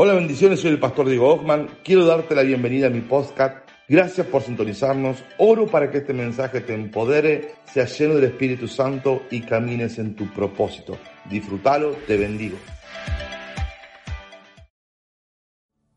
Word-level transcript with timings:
Hola, 0.00 0.14
bendiciones, 0.14 0.60
soy 0.60 0.70
el 0.70 0.78
pastor 0.78 1.08
Diego 1.08 1.28
Hoffman. 1.28 1.66
Quiero 1.82 2.06
darte 2.06 2.32
la 2.36 2.42
bienvenida 2.42 2.86
a 2.86 2.90
mi 2.90 3.00
podcast. 3.00 3.68
Gracias 3.88 4.24
por 4.28 4.42
sintonizarnos. 4.42 5.24
Oro 5.38 5.66
para 5.66 5.90
que 5.90 5.98
este 5.98 6.14
mensaje 6.14 6.60
te 6.60 6.72
empodere, 6.72 7.56
sea 7.64 7.84
lleno 7.84 8.14
del 8.14 8.26
Espíritu 8.26 8.68
Santo 8.68 9.22
y 9.28 9.40
camines 9.40 9.98
en 9.98 10.14
tu 10.14 10.32
propósito. 10.32 10.96
Disfrútalo, 11.28 11.96
te 12.06 12.16
bendigo. 12.16 12.56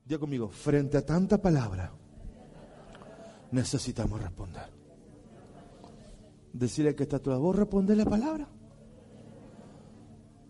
Ya 0.07 0.17
conmigo, 0.17 0.49
frente 0.49 0.97
a 0.97 1.05
tanta 1.05 1.39
palabra, 1.39 1.93
necesitamos 3.51 4.19
responder. 4.19 4.65
Decirle 6.53 6.95
que 6.95 7.03
está 7.03 7.19
toda, 7.19 7.37
vos 7.37 7.55
respondés 7.55 7.97
la 7.97 8.05
palabra. 8.05 8.49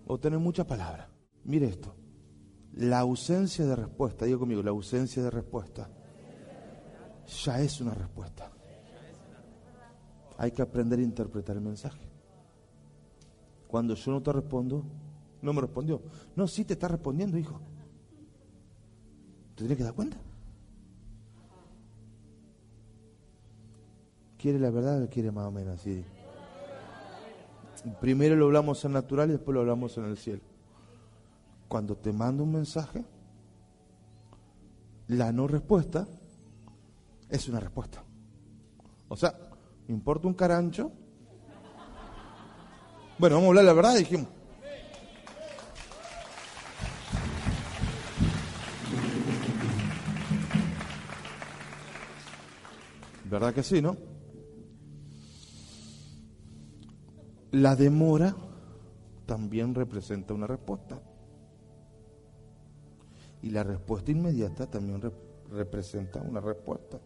O 0.08 0.18
tener 0.22 0.40
mucha 0.40 0.66
palabra. 0.66 1.10
Mire 1.44 1.68
esto. 1.68 2.01
La 2.76 3.00
ausencia 3.00 3.66
de 3.66 3.76
respuesta, 3.76 4.26
digo 4.26 4.40
conmigo, 4.40 4.64
la 4.64 4.70
ausencia 4.72 5.22
de 5.22 5.30
respuesta 5.30 5.90
ya 7.44 7.62
es 7.62 7.82
una 7.82 7.94
respuesta. 7.94 8.50
Hay 10.38 10.52
que 10.52 10.62
aprender 10.62 11.00
a 11.00 11.04
interpretar 11.04 11.56
el 11.58 11.62
mensaje. 11.62 12.02
Cuando 13.68 13.94
yo 13.94 14.12
no 14.12 14.22
te 14.22 14.32
respondo, 14.32 14.84
no 15.42 15.54
me 15.54 15.62
respondió. 15.62 16.02
No, 16.36 16.48
sí 16.48 16.66
te 16.66 16.74
está 16.74 16.88
respondiendo, 16.88 17.38
hijo. 17.38 17.60
¿Te 19.56 19.64
tienes 19.64 19.78
que 19.78 19.84
dar 19.84 19.94
cuenta? 19.94 20.18
¿Quiere 24.38 24.60
la 24.60 24.72
verdad 24.72 25.04
o 25.04 25.10
quiere 25.10 25.32
más 25.32 25.46
o 25.46 25.52
menos? 25.52 25.86
Primero 28.00 28.36
lo 28.36 28.46
hablamos 28.46 28.84
en 28.86 28.94
natural 28.94 29.30
y 29.30 29.34
después 29.34 29.54
lo 29.54 29.62
hablamos 29.62 29.98
en 29.98 30.06
el 30.06 30.18
cielo 30.18 30.51
cuando 31.72 31.96
te 31.96 32.12
mando 32.12 32.44
un 32.44 32.52
mensaje, 32.52 33.02
la 35.08 35.32
no 35.32 35.48
respuesta 35.48 36.06
es 37.30 37.48
una 37.48 37.62
respuesta. 37.62 38.04
O 39.08 39.16
sea, 39.16 39.34
importa 39.88 40.28
un 40.28 40.34
carancho. 40.34 40.92
Bueno, 43.18 43.38
vamos 43.38 43.46
a 43.46 43.48
hablar 43.48 43.64
la 43.64 43.72
verdad, 43.74 43.96
dijimos. 43.96 44.28
¿Verdad 53.30 53.54
que 53.54 53.64
sí, 53.64 53.82
no? 53.82 53.96
La 57.52 57.78
demora 57.78 58.36
también 59.26 59.74
representa 59.74 60.34
una 60.34 60.48
respuesta. 60.48 61.02
Y 63.42 63.50
la 63.50 63.64
respuesta 63.64 64.12
inmediata 64.12 64.68
también 64.68 65.02
representa 65.50 66.22
una 66.22 66.40
respuesta. 66.40 67.00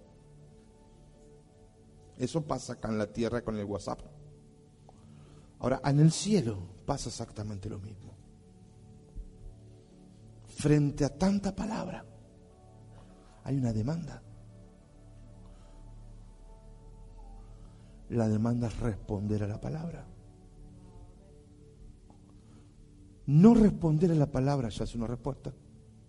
Eso 2.18 2.42
pasa 2.42 2.74
acá 2.74 2.90
en 2.90 2.98
la 2.98 3.08
tierra 3.08 3.42
con 3.42 3.58
el 3.58 3.66
WhatsApp. 3.66 4.00
Ahora, 5.60 5.82
en 5.86 6.00
el 6.00 6.12
cielo 6.12 6.58
pasa 6.86 7.10
exactamente 7.10 7.70
lo 7.70 7.80
mismo. 7.80 8.14
Frente 10.46 11.06
a 11.06 11.10
tanta 11.10 11.56
palabra, 11.56 12.06
hay 13.44 13.58
una 13.58 13.74
demanda. 13.74 14.22
La 18.10 18.28
demanda 18.28 18.68
es 18.68 18.80
responder 18.80 19.44
a 19.44 19.48
la 19.48 19.60
palabra. 19.60 20.06
No 23.28 23.56
responder 23.56 24.12
a 24.12 24.16
la 24.16 24.28
palabra 24.28 24.70
ya 24.70 24.84
es 24.84 24.96
una 24.96 25.08
respuesta 25.08 25.52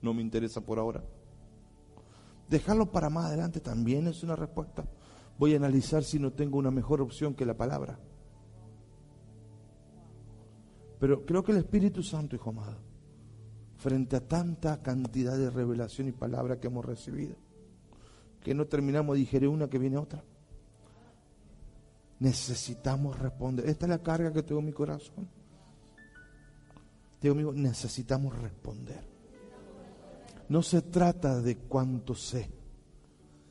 no 0.07 0.15
me 0.15 0.23
interesa 0.23 0.61
por 0.61 0.79
ahora. 0.79 1.03
Dejarlo 2.49 2.91
para 2.93 3.11
más 3.11 3.27
adelante 3.27 3.61
también 3.61 4.07
es 4.07 4.23
una 4.23 4.37
respuesta. 4.37 4.85
Voy 5.37 5.53
a 5.53 5.57
analizar 5.57 6.05
si 6.05 6.19
no 6.19 6.33
tengo 6.33 6.59
una 6.59 6.71
mejor 6.71 7.03
opción 7.03 7.35
que 7.35 7.45
la 7.45 7.57
palabra. 7.57 7.99
Pero 11.01 11.27
creo 11.27 11.43
que 11.43 11.53
el 11.53 11.59
Espíritu 11.59 12.03
Santo, 12.03 12.37
hijo 12.37 12.51
amado, 12.51 12.79
frente 13.79 14.17
a 14.17 14.27
tanta 14.27 14.81
cantidad 14.81 15.37
de 15.37 15.51
revelación 15.51 16.09
y 16.09 16.13
palabra 16.13 16.59
que 16.59 16.69
hemos 16.69 16.85
recibido, 16.85 17.35
que 18.43 18.55
no 18.55 18.67
terminamos 18.67 19.15
de 19.15 19.21
digerir 19.21 19.49
una 19.49 19.69
que 19.69 19.79
viene 19.79 19.99
otra, 19.99 20.23
necesitamos 22.21 23.19
responder. 23.19 23.69
Esta 23.69 23.87
es 23.87 23.91
la 23.91 24.03
carga 24.03 24.33
que 24.33 24.45
tengo 24.45 24.61
en 24.61 24.67
mi 24.67 24.73
corazón. 24.73 25.29
Digo, 27.21 27.35
amigo, 27.35 27.53
necesitamos 27.53 28.39
responder. 28.39 29.16
No 30.49 30.63
se 30.63 30.83
trata 30.83 31.41
de 31.41 31.57
cuánto 31.57 32.15
sé, 32.15 32.49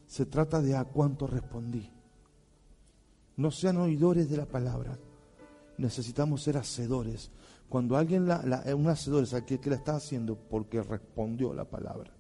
se 0.08 0.26
trata 0.26 0.62
de 0.62 0.76
a 0.76 0.86
cuánto 0.86 1.28
respondí. 1.28 1.92
No 3.38 3.52
sean 3.52 3.78
oidores 3.78 4.30
de 4.30 4.38
la 4.38 4.46
palabra, 4.46 4.98
necesitamos 5.78 6.44
ser 6.44 6.58
hacedores. 6.58 7.32
Cuando 7.68 7.98
alguien, 7.98 8.28
la, 8.28 8.64
un 8.76 8.88
hacedor 8.88 9.24
es 9.24 9.34
aquel 9.34 9.60
que 9.60 9.70
la 9.70 9.76
está 9.76 9.96
haciendo 9.96 10.38
porque 10.38 10.82
respondió 10.82 11.54
la 11.54 11.66
palabra. 11.66 12.12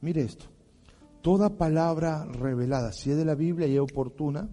Mire 0.00 0.22
esto, 0.22 0.46
toda 1.22 1.50
palabra 1.50 2.24
revelada, 2.24 2.92
si 2.92 3.12
es 3.12 3.16
de 3.16 3.24
la 3.24 3.36
Biblia 3.36 3.68
y 3.68 3.74
es 3.74 3.80
oportuna, 3.80 4.48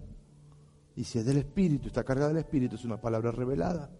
y 0.94 1.04
si 1.04 1.18
es 1.18 1.24
del 1.24 1.38
Espíritu, 1.38 1.88
está 1.88 2.04
cargada 2.04 2.28
del 2.28 2.38
Espíritu, 2.38 2.76
es 2.76 2.84
una 2.84 3.00
palabra 3.00 3.32
revelada. 3.32 3.90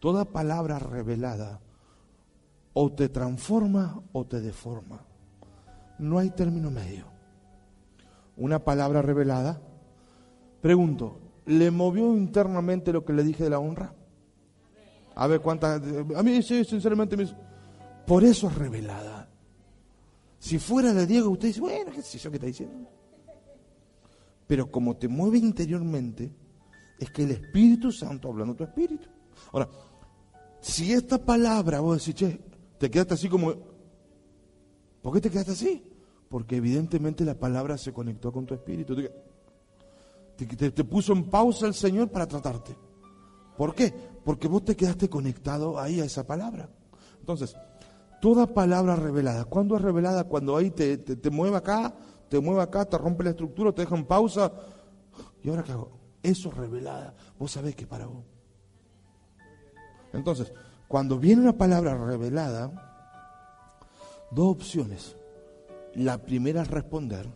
Toda 0.00 0.24
palabra 0.24 0.78
revelada 0.78 1.60
o 2.74 2.92
te 2.92 3.08
transforma 3.08 4.02
o 4.12 4.26
te 4.26 4.40
deforma. 4.40 5.00
No 5.98 6.18
hay 6.18 6.30
término 6.30 6.70
medio. 6.70 7.06
Una 8.36 8.58
palabra 8.58 9.02
revelada. 9.02 9.60
Pregunto, 10.60 11.20
¿le 11.46 11.70
movió 11.70 12.16
internamente 12.16 12.92
lo 12.92 13.04
que 13.04 13.12
le 13.12 13.24
dije 13.24 13.44
de 13.44 13.50
la 13.50 13.58
honra? 13.58 13.94
A 15.14 15.26
ver 15.26 15.40
cuántas... 15.40 15.82
A 16.16 16.22
mí 16.22 16.42
sí, 16.42 16.64
sinceramente, 16.64 17.16
por 18.06 18.24
eso 18.24 18.48
es 18.48 18.54
revelada. 18.54 19.28
Si 20.38 20.58
fuera 20.58 20.92
de 20.92 21.06
Diego, 21.06 21.30
usted 21.30 21.48
dice, 21.48 21.60
bueno, 21.60 21.92
qué 21.92 22.02
sé 22.02 22.18
yo 22.18 22.30
que 22.30 22.36
está 22.36 22.46
diciendo. 22.46 22.88
Pero 24.46 24.70
como 24.70 24.96
te 24.96 25.08
mueve 25.08 25.38
interiormente, 25.38 26.32
es 26.98 27.10
que 27.10 27.24
el 27.24 27.32
Espíritu 27.32 27.92
Santo 27.92 28.28
hablando 28.28 28.54
tu 28.54 28.64
espíritu. 28.64 29.08
Ahora, 29.52 29.68
si 30.60 30.92
esta 30.92 31.18
palabra 31.18 31.80
vos 31.80 31.98
decís, 31.98 32.14
che, 32.14 32.40
te 32.82 32.90
quedaste 32.90 33.14
así 33.14 33.28
como... 33.28 33.54
¿Por 35.02 35.14
qué 35.14 35.20
te 35.20 35.30
quedaste 35.30 35.52
así? 35.52 35.84
Porque 36.28 36.56
evidentemente 36.56 37.24
la 37.24 37.38
palabra 37.38 37.78
se 37.78 37.92
conectó 37.92 38.32
con 38.32 38.44
tu 38.44 38.54
espíritu. 38.54 38.96
Te, 40.36 40.82
puso 40.82 41.12
en 41.12 41.30
pausa 41.30 41.68
el 41.68 41.74
Señor 41.74 42.10
para 42.10 42.26
tratarte. 42.26 42.76
¿Por 43.56 43.76
qué? 43.76 43.94
Porque 44.24 44.48
vos 44.48 44.64
te 44.64 44.74
quedaste 44.74 45.08
conectado 45.08 45.78
ahí 45.78 46.00
a 46.00 46.04
esa 46.04 46.26
palabra. 46.26 46.70
Entonces, 47.20 47.54
toda 48.20 48.52
palabra 48.52 48.96
revelada, 48.96 49.44
¿cuándo 49.44 49.76
es 49.76 49.82
revelada? 49.82 50.24
Cuando 50.24 50.56
ahí 50.56 50.72
te, 50.72 50.98
te, 50.98 51.30
mueve 51.30 51.58
acá, 51.58 51.94
te 52.28 52.40
mueve 52.40 52.62
acá, 52.62 52.84
te 52.84 52.98
rompe 52.98 53.22
la 53.22 53.30
estructura, 53.30 53.70
te 53.70 53.82
deja 53.82 53.94
en 53.94 54.06
pausa. 54.06 54.52
¿Y 55.40 55.50
ahora 55.50 55.62
qué 55.62 55.70
hago? 55.70 56.00
Eso 56.20 56.48
es 56.48 56.56
revelada. 56.56 57.14
Vos 57.38 57.52
sabés 57.52 57.76
que 57.76 57.86
para 57.86 58.06
vos. 58.06 58.24
Entonces, 60.12 60.52
cuando 60.92 61.18
viene 61.18 61.40
una 61.40 61.56
palabra 61.56 61.96
revelada, 61.96 62.70
dos 64.30 64.56
opciones. 64.56 65.16
La 65.94 66.18
primera 66.18 66.60
es 66.60 66.68
responder. 66.68 67.26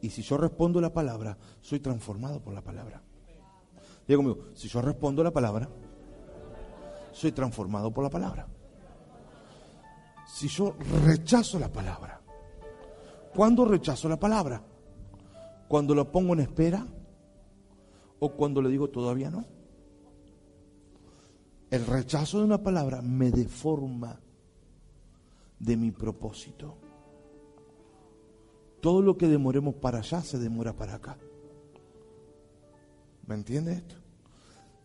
Y 0.00 0.10
si 0.10 0.22
yo 0.22 0.36
respondo 0.36 0.80
la 0.80 0.92
palabra, 0.92 1.38
soy 1.60 1.78
transformado 1.78 2.40
por 2.40 2.54
la 2.54 2.60
palabra. 2.60 3.00
Diga 4.04 4.16
conmigo, 4.16 4.46
si 4.52 4.66
yo 4.66 4.82
respondo 4.82 5.22
la 5.22 5.30
palabra, 5.30 5.68
soy 7.12 7.30
transformado 7.30 7.92
por 7.92 8.02
la 8.02 8.10
palabra. 8.10 8.48
Si 10.26 10.48
yo 10.48 10.74
rechazo 11.06 11.60
la 11.60 11.68
palabra, 11.68 12.20
¿cuándo 13.32 13.64
rechazo 13.64 14.08
la 14.08 14.18
palabra? 14.18 14.60
¿Cuando 15.68 15.94
lo 15.94 16.10
pongo 16.10 16.32
en 16.32 16.40
espera? 16.40 16.84
¿O 18.18 18.32
cuando 18.32 18.60
le 18.60 18.70
digo 18.70 18.88
todavía 18.88 19.30
no? 19.30 19.57
El 21.70 21.84
rechazo 21.86 22.38
de 22.38 22.44
una 22.44 22.62
palabra 22.62 23.02
me 23.02 23.30
deforma 23.30 24.18
de 25.58 25.76
mi 25.76 25.90
propósito. 25.90 26.76
Todo 28.80 29.02
lo 29.02 29.18
que 29.18 29.28
demoremos 29.28 29.74
para 29.74 29.98
allá 29.98 30.22
se 30.22 30.38
demora 30.38 30.74
para 30.74 30.94
acá. 30.94 31.18
¿Me 33.26 33.34
entiende 33.34 33.72
esto? 33.72 33.96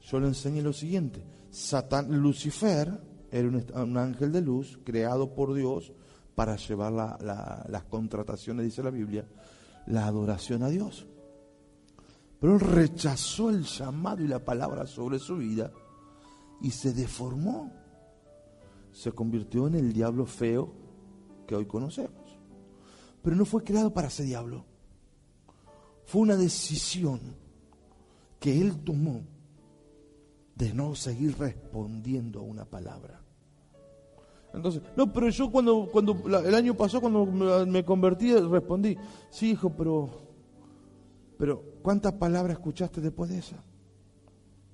Yo 0.02 0.20
le 0.20 0.28
enseñé 0.28 0.62
lo 0.62 0.74
siguiente. 0.74 1.24
Satán, 1.50 2.22
Lucifer 2.22 3.00
era 3.32 3.48
un, 3.48 3.98
ángel 3.98 4.32
de 4.34 4.42
luz 4.42 4.78
creado 4.84 5.34
por 5.34 5.54
Dios 5.54 5.94
para 6.36 6.58
llevar 6.58 6.92
las 7.22 7.84
contrataciones, 7.84 8.66
dice 8.66 8.84
la 8.84 8.90
Biblia, 8.90 9.26
la 9.86 10.06
adoración 10.06 10.64
a 10.64 10.70
Dios. 10.70 11.06
Pero 12.42 12.56
él 12.56 12.60
rechazó 12.60 13.50
el 13.52 13.64
llamado 13.64 14.22
y 14.22 14.28
la 14.28 14.44
palabra 14.44 14.86
sobre 14.86 15.20
su 15.20 15.38
vida 15.38 15.72
y 16.62 16.72
se 16.72 16.94
deformó. 16.94 17.72
Se 18.92 19.12
convirtió 19.12 19.68
en 19.68 19.76
el 19.76 19.94
diablo 19.94 20.26
feo 20.26 20.74
que 21.48 21.56
hoy 21.56 21.66
conocemos. 21.66 22.38
Pero 23.22 23.36
no 23.36 23.46
fue 23.46 23.64
creado 23.64 23.94
para 23.94 24.10
ser 24.10 24.26
diablo. 24.26 24.66
Fue 26.06 26.22
una 26.22 26.36
decisión 26.36 27.20
que 28.40 28.60
él 28.60 28.84
tomó 28.84 29.22
de 30.56 30.74
no 30.74 30.96
seguir 30.96 31.38
respondiendo 31.38 32.40
a 32.40 32.44
una 32.44 32.66
palabra. 32.66 33.22
Entonces, 34.54 34.84
no, 34.96 35.12
pero 35.12 35.30
yo 35.30 35.52
cuando, 35.52 35.90
cuando 35.92 36.16
el 36.40 36.54
año 36.54 36.76
pasó, 36.76 37.02
cuando 37.02 37.26
me, 37.26 37.84
convertí, 37.84 38.36
respondí, 38.36 38.96
sí, 39.32 39.52
hijo, 39.52 39.72
pero, 39.72 40.10
pero 41.40 41.64
¿cuántas 41.82 42.14
palabras 42.14 42.58
escuchaste 42.58 43.02
después 43.02 43.32
de 43.32 43.40
esa? 43.40 43.64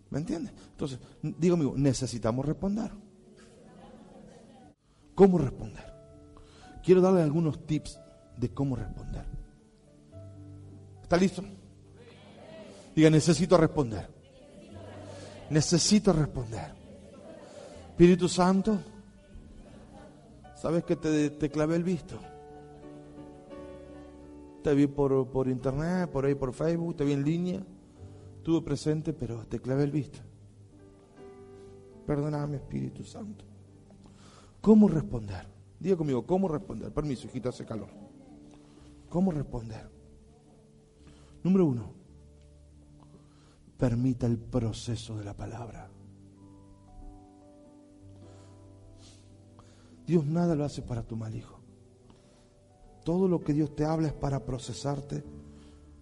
¿Me 0.10 0.20
entiendes? 0.20 0.54
Entonces, 0.72 1.00
digo, 1.22 1.56
amigo, 1.56 1.74
necesitamos 1.76 2.46
responder. 2.46 2.92
¿Cómo 5.14 5.38
responder? 5.38 5.94
Quiero 6.84 7.02
darle 7.02 7.22
algunos 7.22 7.66
tips 7.66 8.00
de 8.38 8.50
cómo 8.50 8.76
responder. 8.76 9.26
¿Está 11.04 11.18
listo? 11.18 11.44
Diga, 12.96 13.10
necesito 13.10 13.58
responder. 13.58 14.10
Necesito 15.50 16.14
responder. 16.14 16.74
Espíritu 17.90 18.30
Santo, 18.30 18.80
¿sabes 20.56 20.84
que 20.86 20.96
te, 20.96 21.32
te 21.32 21.50
clavé 21.50 21.76
el 21.76 21.84
visto? 21.84 22.18
Te 24.64 24.74
vi 24.74 24.88
por, 24.88 25.28
por 25.30 25.48
internet, 25.48 26.10
por 26.10 26.26
ahí 26.26 26.36
por 26.36 26.54
Facebook, 26.54 26.96
te 26.96 27.04
vi 27.04 27.14
en 27.14 27.24
línea 27.24 27.64
Estuve 28.50 28.66
presente, 28.66 29.14
pero 29.14 29.46
te 29.46 29.60
clavé 29.60 29.84
el 29.84 29.92
visto. 29.92 30.18
Perdóname, 32.08 32.56
Espíritu 32.56 33.04
Santo. 33.04 33.46
¿Cómo 34.60 34.88
responder? 34.88 35.46
Diga 35.80 35.96
conmigo, 35.96 36.26
¿cómo 36.26 36.48
responder? 36.48 36.92
Permiso, 36.92 37.28
hijita, 37.28 37.50
hace 37.50 37.64
calor. 37.64 37.90
¿Cómo 39.08 39.32
responder? 39.32 39.88
Número 41.44 41.64
uno, 41.64 41.94
permita 43.78 44.26
el 44.26 44.40
proceso 44.40 45.16
de 45.16 45.26
la 45.26 45.38
palabra. 45.38 45.88
Dios 50.08 50.26
nada 50.26 50.56
lo 50.56 50.66
hace 50.66 50.82
para 50.82 51.04
tu 51.04 51.16
mal 51.16 51.36
hijo. 51.36 51.60
Todo 53.04 53.28
lo 53.28 53.42
que 53.42 53.54
Dios 53.54 53.76
te 53.76 53.86
habla 53.86 54.08
es 54.08 54.14
para 54.14 54.44
procesarte 54.44 55.24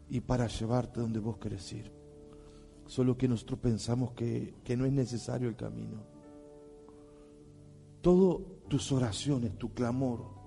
y 0.10 0.22
para 0.22 0.48
llevarte 0.48 1.02
donde 1.02 1.20
vos 1.20 1.40
querés 1.40 1.74
ir. 1.74 1.97
Solo 2.88 3.18
que 3.18 3.28
nosotros 3.28 3.60
pensamos 3.60 4.14
que, 4.14 4.54
no 4.78 4.86
es 4.86 4.94
necesario 4.94 5.50
el 5.50 5.56
camino. 5.56 6.04
Todas 8.02 8.42
tus 8.70 8.92
oraciones, 8.92 9.58
tu 9.58 9.74
clamor, 9.74 10.38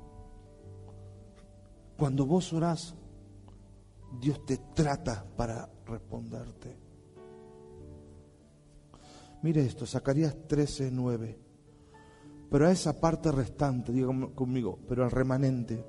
cuando 1.99 2.25
vos 2.25 2.53
orás, 2.55 2.95
Dios 4.19 4.45
te 4.47 4.57
trata 4.75 5.25
para 5.37 5.71
responderte. 5.87 6.77
Mire 9.43 9.65
esto, 9.65 9.87
Zacarías 9.87 10.37
13, 10.49 10.91
9. 10.91 11.39
Pero 12.51 12.67
a 12.67 12.73
esa 12.73 12.99
parte 12.99 13.31
restante, 13.31 13.93
diga 13.93 14.09
conmigo, 14.35 14.79
pero 14.89 15.05
al 15.05 15.11
remanente, 15.11 15.85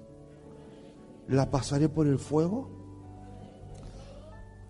¿la 1.30 1.50
pasaré 1.50 1.90
por 1.90 2.08
el 2.08 2.20
fuego? 2.20 2.70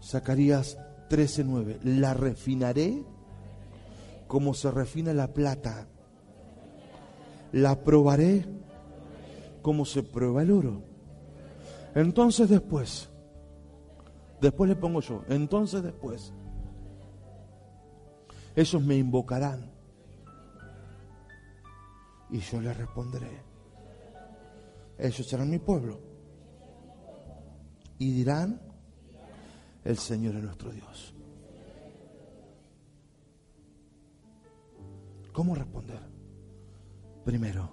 Zacarías 0.01 0.77
13:9. 1.11 1.79
La 1.83 2.13
refinaré 2.13 3.03
como 4.27 4.53
se 4.53 4.71
refina 4.71 5.13
la 5.13 5.33
plata. 5.33 5.87
La 7.51 7.83
probaré 7.83 8.45
como 9.61 9.83
se 9.83 10.03
prueba 10.03 10.41
el 10.41 10.51
oro. 10.51 10.83
Entonces 11.95 12.47
después, 12.47 13.09
después 14.39 14.69
le 14.69 14.77
pongo 14.77 15.01
yo, 15.01 15.23
entonces 15.27 15.83
después, 15.83 16.31
ellos 18.55 18.81
me 18.81 18.95
invocarán 18.95 19.69
y 22.29 22.39
yo 22.39 22.61
les 22.61 22.77
responderé. 22.77 23.43
Ellos 24.97 25.27
serán 25.27 25.49
mi 25.49 25.59
pueblo 25.59 25.99
y 27.97 28.13
dirán, 28.13 28.70
el 29.83 29.97
Señor 29.97 30.35
es 30.35 30.43
nuestro 30.43 30.71
Dios. 30.71 31.13
¿Cómo 35.33 35.55
responder? 35.55 35.99
Primero, 37.23 37.69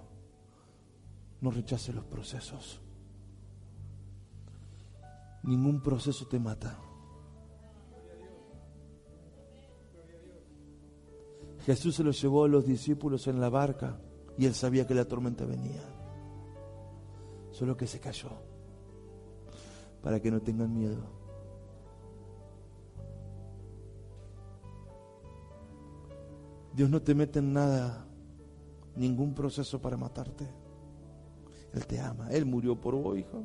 no 1.41 1.51
rechace 1.51 1.93
los 1.93 2.05
procesos. 2.05 2.81
Ningún 5.43 5.81
proceso 5.81 6.27
te 6.27 6.39
mata. 6.39 6.77
Jesús 11.65 11.95
se 11.95 12.03
lo 12.03 12.11
llevó 12.11 12.45
a 12.45 12.47
los 12.47 12.65
discípulos 12.65 13.27
en 13.27 13.39
la 13.39 13.49
barca 13.49 13.99
y 14.37 14.45
él 14.45 14.53
sabía 14.53 14.87
que 14.87 14.95
la 14.95 15.05
tormenta 15.05 15.45
venía. 15.45 15.83
Solo 17.51 17.75
que 17.75 17.87
se 17.87 17.99
cayó 17.99 18.29
para 20.01 20.21
que 20.21 20.31
no 20.31 20.41
tengan 20.41 20.73
miedo. 20.73 21.18
Dios 26.79 26.89
no 26.89 27.01
te 27.01 27.13
mete 27.13 27.39
en 27.39 27.51
nada, 27.51 28.05
ningún 28.95 29.33
proceso 29.33 29.81
para 29.81 29.97
matarte. 29.97 30.47
Él 31.73 31.85
te 31.85 31.99
ama. 31.99 32.29
Él 32.31 32.45
murió 32.45 32.79
por 32.79 32.95
vos, 32.95 33.17
hijo. 33.17 33.43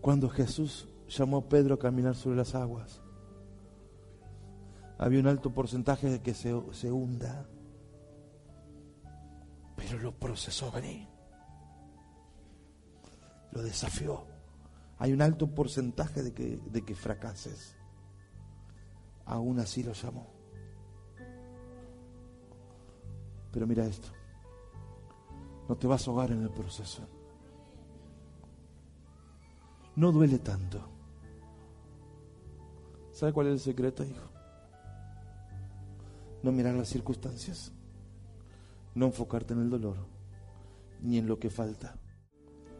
Cuando 0.00 0.30
Jesús 0.30 0.88
llamó 1.10 1.36
a 1.36 1.44
Pedro 1.46 1.74
a 1.74 1.78
caminar 1.78 2.14
sobre 2.14 2.38
las 2.38 2.54
aguas, 2.54 3.02
había 4.96 5.20
un 5.20 5.26
alto 5.26 5.52
porcentaje 5.52 6.08
de 6.08 6.22
que 6.22 6.32
se, 6.32 6.58
se 6.72 6.90
hunda. 6.90 7.46
Pero 9.76 9.98
lo 9.98 10.12
procesó 10.18 10.72
venir. 10.72 11.06
Lo 13.52 13.62
desafió. 13.62 14.24
Hay 14.96 15.12
un 15.12 15.20
alto 15.20 15.48
porcentaje 15.54 16.22
de 16.22 16.32
que, 16.32 16.58
de 16.72 16.82
que 16.82 16.94
fracases 16.94 17.77
aún 19.28 19.60
así 19.60 19.82
lo 19.82 19.92
llamó. 19.92 20.26
Pero 23.52 23.66
mira 23.66 23.86
esto, 23.86 24.08
no 25.68 25.76
te 25.76 25.86
vas 25.86 26.06
a 26.06 26.10
ahogar 26.10 26.32
en 26.32 26.42
el 26.42 26.50
proceso. 26.50 27.06
No 29.96 30.12
duele 30.12 30.38
tanto. 30.38 30.80
¿Sabe 33.12 33.32
cuál 33.32 33.48
es 33.48 33.52
el 33.54 33.60
secreto, 33.60 34.04
hijo? 34.04 34.30
No 36.42 36.52
mirar 36.52 36.74
las 36.74 36.88
circunstancias, 36.88 37.72
no 38.94 39.06
enfocarte 39.06 39.54
en 39.54 39.60
el 39.60 39.70
dolor, 39.70 39.96
ni 41.02 41.18
en 41.18 41.26
lo 41.26 41.38
que 41.38 41.50
falta. 41.50 41.96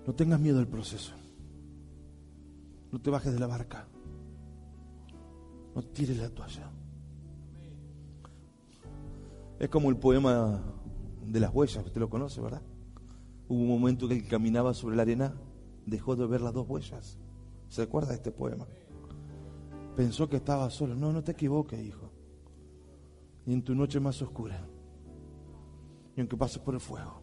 No 0.06 0.14
tengas 0.14 0.40
miedo 0.40 0.60
al 0.60 0.68
proceso. 0.68 1.12
No 2.92 3.00
te 3.00 3.10
bajes 3.10 3.32
de 3.32 3.40
la 3.40 3.48
barca. 3.48 3.88
No 5.78 6.14
la 6.14 6.28
toalla. 6.30 6.72
Es 9.60 9.68
como 9.68 9.90
el 9.90 9.96
poema 9.96 10.60
de 11.24 11.38
las 11.38 11.54
huellas, 11.54 11.86
usted 11.86 12.00
lo 12.00 12.10
conoce, 12.10 12.40
¿verdad? 12.40 12.62
Hubo 13.48 13.60
un 13.60 13.68
momento 13.68 14.08
que 14.08 14.14
él 14.14 14.26
caminaba 14.26 14.74
sobre 14.74 14.96
la 14.96 15.02
arena, 15.02 15.34
dejó 15.86 16.16
de 16.16 16.26
ver 16.26 16.40
las 16.40 16.52
dos 16.52 16.68
huellas. 16.68 17.16
¿Se 17.68 17.82
acuerda 17.82 18.08
de 18.08 18.16
este 18.16 18.32
poema? 18.32 18.66
Pensó 19.94 20.28
que 20.28 20.36
estaba 20.38 20.68
solo. 20.70 20.96
No, 20.96 21.12
no 21.12 21.22
te 21.22 21.32
equivoques, 21.32 21.80
hijo. 21.80 22.10
Y 23.46 23.52
en 23.52 23.62
tu 23.62 23.74
noche 23.74 24.00
más 24.00 24.20
oscura, 24.20 24.66
y 26.16 26.20
aunque 26.20 26.36
pases 26.36 26.58
por 26.58 26.74
el 26.74 26.80
fuego, 26.80 27.22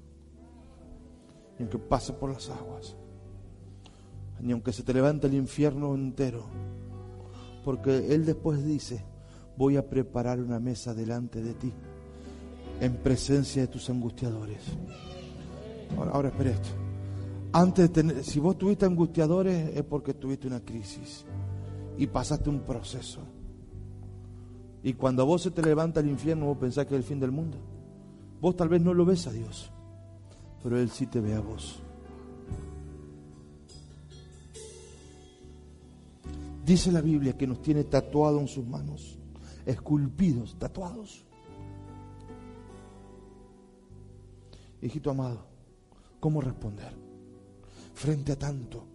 y 1.60 1.64
aunque 1.64 1.78
pases 1.78 2.16
por 2.16 2.32
las 2.32 2.50
aguas, 2.50 2.96
y 4.42 4.52
aunque 4.52 4.72
se 4.72 4.84
te 4.84 4.94
levante 4.94 5.28
el 5.28 5.34
infierno 5.34 5.94
entero, 5.94 6.46
porque 7.66 8.14
Él 8.14 8.26
después 8.26 8.64
dice, 8.64 9.04
voy 9.58 9.76
a 9.76 9.90
preparar 9.90 10.40
una 10.40 10.60
mesa 10.60 10.94
delante 10.94 11.42
de 11.42 11.56
ti, 11.56 11.74
en 12.80 12.96
presencia 12.98 13.64
de 13.64 13.68
tus 13.68 13.90
angustiadores. 13.90 14.62
Ahora, 15.98 16.30
espera 16.30 16.52
esto. 16.52 16.70
Antes 17.52 17.88
de 17.88 17.90
tener, 17.90 18.24
si 18.24 18.40
vos 18.40 18.56
tuviste 18.58 18.86
angustiadores 18.86 19.76
es 19.76 19.84
porque 19.84 20.14
tuviste 20.14 20.46
una 20.46 20.60
crisis 20.60 21.26
y 21.98 22.06
pasaste 22.06 22.50
un 22.52 22.60
proceso. 22.60 23.22
Y 24.84 24.94
cuando 24.94 25.26
vos 25.26 25.42
se 25.42 25.52
te 25.52 25.64
levanta 25.64 26.02
el 26.02 26.10
infierno, 26.10 26.46
vos 26.46 26.58
pensás 26.60 26.86
que 26.86 26.94
es 26.94 27.00
el 27.00 27.04
fin 27.04 27.20
del 27.20 27.32
mundo. 27.32 27.58
Vos 28.40 28.56
tal 28.56 28.70
vez 28.70 28.82
no 28.82 28.94
lo 28.94 29.06
ves 29.06 29.26
a 29.26 29.32
Dios, 29.32 29.72
pero 30.62 30.78
Él 30.78 30.92
sí 30.92 31.08
te 31.08 31.20
ve 31.20 31.34
a 31.34 31.40
vos. 31.40 31.82
Dice 36.66 36.92
la 36.92 37.02
Biblia 37.02 37.38
que 37.38 37.46
nos 37.46 37.62
tiene 37.62 37.84
tatuado 37.84 38.40
en 38.40 38.48
sus 38.48 38.66
manos, 38.66 39.20
esculpidos, 39.66 40.58
tatuados. 40.58 41.24
hijito 44.82 45.10
amado, 45.10 45.46
¿cómo 46.20 46.42
responder? 46.42 46.94
Frente 47.94 48.34
a 48.34 48.36
tanto, 48.38 48.86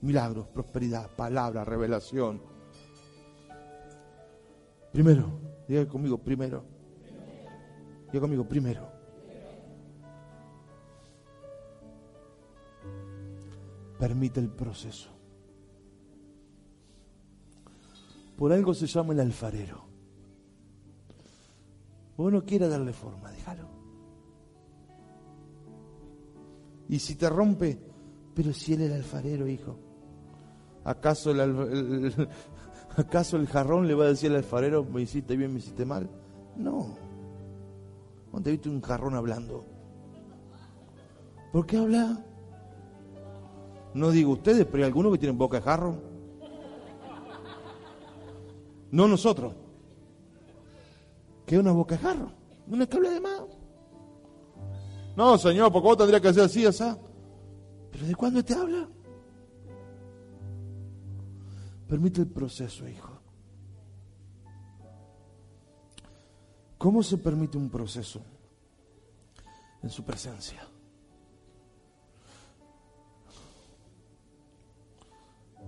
milagros, 0.00 0.46
prosperidad, 0.48 1.10
palabra, 1.14 1.64
revelación. 1.64 2.40
Primero, 4.92 5.26
diga 5.68 5.86
conmigo, 5.86 6.18
primero. 6.18 6.64
Diga 8.10 8.20
conmigo, 8.20 8.44
primero. 8.48 8.88
Permite 13.98 14.40
el 14.40 14.48
proceso. 14.48 15.19
Por 18.40 18.54
algo 18.54 18.72
se 18.72 18.86
llama 18.86 19.12
el 19.12 19.20
alfarero. 19.20 19.84
Vos 22.16 22.32
no 22.32 22.42
quieras 22.42 22.70
darle 22.70 22.94
forma, 22.94 23.30
déjalo. 23.30 23.68
Y 26.88 26.98
si 26.98 27.16
te 27.16 27.28
rompe, 27.28 27.78
pero 28.34 28.54
si 28.54 28.72
él 28.72 28.80
el 28.80 28.94
alfarero, 28.94 29.46
hijo, 29.46 29.76
¿acaso 30.84 31.32
el, 31.32 32.14
¿acaso 32.96 33.36
el 33.36 33.46
jarrón 33.46 33.86
le 33.86 33.92
va 33.92 34.06
a 34.06 34.08
decir 34.08 34.30
al 34.30 34.38
alfarero, 34.38 34.84
me 34.84 35.02
hiciste 35.02 35.36
bien, 35.36 35.52
me 35.52 35.58
hiciste 35.58 35.84
mal? 35.84 36.08
No. 36.56 36.96
¿Dónde 38.32 38.52
viste 38.52 38.70
un 38.70 38.80
jarrón 38.80 39.16
hablando? 39.16 39.66
¿Por 41.52 41.66
qué 41.66 41.76
habla? 41.76 42.24
No 43.92 44.10
digo 44.10 44.32
ustedes, 44.32 44.64
pero 44.64 44.78
hay 44.78 44.88
algunos 44.88 45.12
que 45.12 45.18
tienen 45.18 45.36
boca 45.36 45.58
de 45.58 45.62
jarrón. 45.62 46.09
No 48.90 49.06
nosotros. 49.06 49.54
Que 51.46 51.58
una 51.58 51.72
boca 51.72 51.96
de 51.96 52.02
jarro. 52.02 52.32
Una 52.68 52.84
habla 52.84 53.10
de 53.10 53.20
más. 53.20 53.42
No, 55.16 55.36
señor, 55.38 55.72
porque 55.72 55.88
vos 55.88 55.96
tendrías 55.96 56.22
que 56.22 56.28
hacer 56.28 56.44
así, 56.44 56.64
así. 56.64 56.84
¿Pero 57.90 58.06
de 58.06 58.14
cuándo 58.14 58.44
te 58.44 58.54
habla? 58.54 58.88
Permite 61.88 62.20
el 62.20 62.28
proceso, 62.28 62.88
hijo. 62.88 63.10
¿Cómo 66.78 67.02
se 67.02 67.18
permite 67.18 67.58
un 67.58 67.68
proceso? 67.68 68.22
En 69.82 69.90
su 69.90 70.04
presencia. 70.04 70.66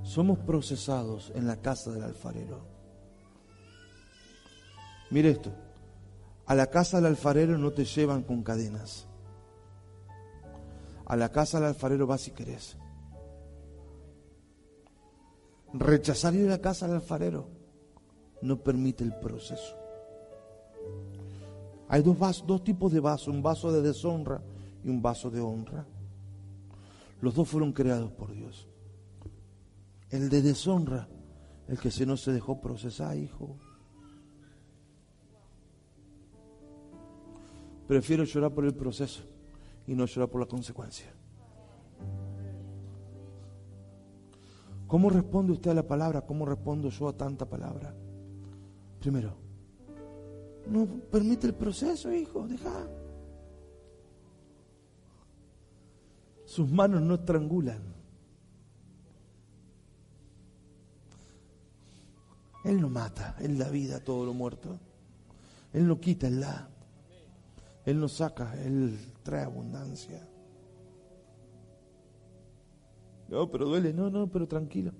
Somos 0.04 0.38
procesados 0.38 1.32
en 1.34 1.46
la 1.46 1.56
casa 1.56 1.90
del 1.90 2.04
alfarero. 2.04 2.60
Mire 5.12 5.28
esto, 5.28 5.52
a 6.46 6.54
la 6.54 6.68
casa 6.68 6.96
del 6.96 7.04
alfarero 7.04 7.58
no 7.58 7.70
te 7.72 7.84
llevan 7.84 8.22
con 8.22 8.42
cadenas. 8.42 9.06
A 11.04 11.16
la 11.16 11.30
casa 11.30 11.60
del 11.60 11.68
alfarero 11.68 12.06
vas 12.06 12.22
si 12.22 12.30
querés. 12.30 12.78
Rechazar 15.74 16.34
ir 16.34 16.46
a 16.46 16.52
la 16.52 16.62
casa 16.62 16.86
del 16.86 16.96
alfarero 16.96 17.46
no 18.40 18.56
permite 18.62 19.04
el 19.04 19.14
proceso. 19.14 19.76
Hay 21.88 22.00
dos, 22.00 22.18
vasos, 22.18 22.46
dos 22.46 22.64
tipos 22.64 22.90
de 22.90 23.00
vasos, 23.00 23.28
un 23.28 23.42
vaso 23.42 23.70
de 23.70 23.82
deshonra 23.82 24.40
y 24.82 24.88
un 24.88 25.02
vaso 25.02 25.30
de 25.30 25.42
honra. 25.42 25.84
Los 27.20 27.34
dos 27.34 27.50
fueron 27.50 27.74
creados 27.74 28.10
por 28.12 28.32
Dios. 28.32 28.66
El 30.08 30.30
de 30.30 30.40
deshonra, 30.40 31.06
el 31.68 31.78
que 31.78 31.90
se 31.90 32.06
no 32.06 32.16
se 32.16 32.32
dejó 32.32 32.62
procesar, 32.62 33.18
hijo. 33.18 33.58
Prefiero 37.92 38.24
llorar 38.24 38.54
por 38.54 38.64
el 38.64 38.72
proceso 38.72 39.22
y 39.86 39.94
no 39.94 40.06
llorar 40.06 40.30
por 40.30 40.40
la 40.40 40.46
consecuencia. 40.46 41.12
¿Cómo 44.86 45.10
responde 45.10 45.52
usted 45.52 45.72
a 45.72 45.74
la 45.74 45.86
palabra? 45.86 46.22
¿Cómo 46.22 46.46
respondo 46.46 46.88
yo 46.88 47.08
a 47.08 47.12
tanta 47.12 47.44
palabra? 47.44 47.94
Primero, 48.98 49.36
no 50.68 50.86
permite 50.86 51.48
el 51.48 51.52
proceso, 51.52 52.10
hijo, 52.10 52.48
deja. 52.48 52.88
Sus 56.46 56.70
manos 56.70 57.02
no 57.02 57.16
estrangulan. 57.16 57.82
Él 62.64 62.80
no 62.80 62.88
mata, 62.88 63.36
Él 63.40 63.58
da 63.58 63.68
vida 63.68 63.96
a 63.96 64.00
todo 64.00 64.24
lo 64.24 64.32
muerto. 64.32 64.78
Él 65.74 65.86
no 65.86 66.00
quita, 66.00 66.26
Él 66.26 66.40
da. 66.40 66.71
Él 67.84 67.98
nos 67.98 68.12
saca, 68.12 68.54
Él 68.64 68.98
trae 69.22 69.44
abundancia. 69.44 70.28
No, 73.28 73.50
pero 73.50 73.66
duele, 73.66 73.92
no, 73.92 74.10
no, 74.10 74.30
pero 74.30 74.46
tranquilo. 74.46 74.92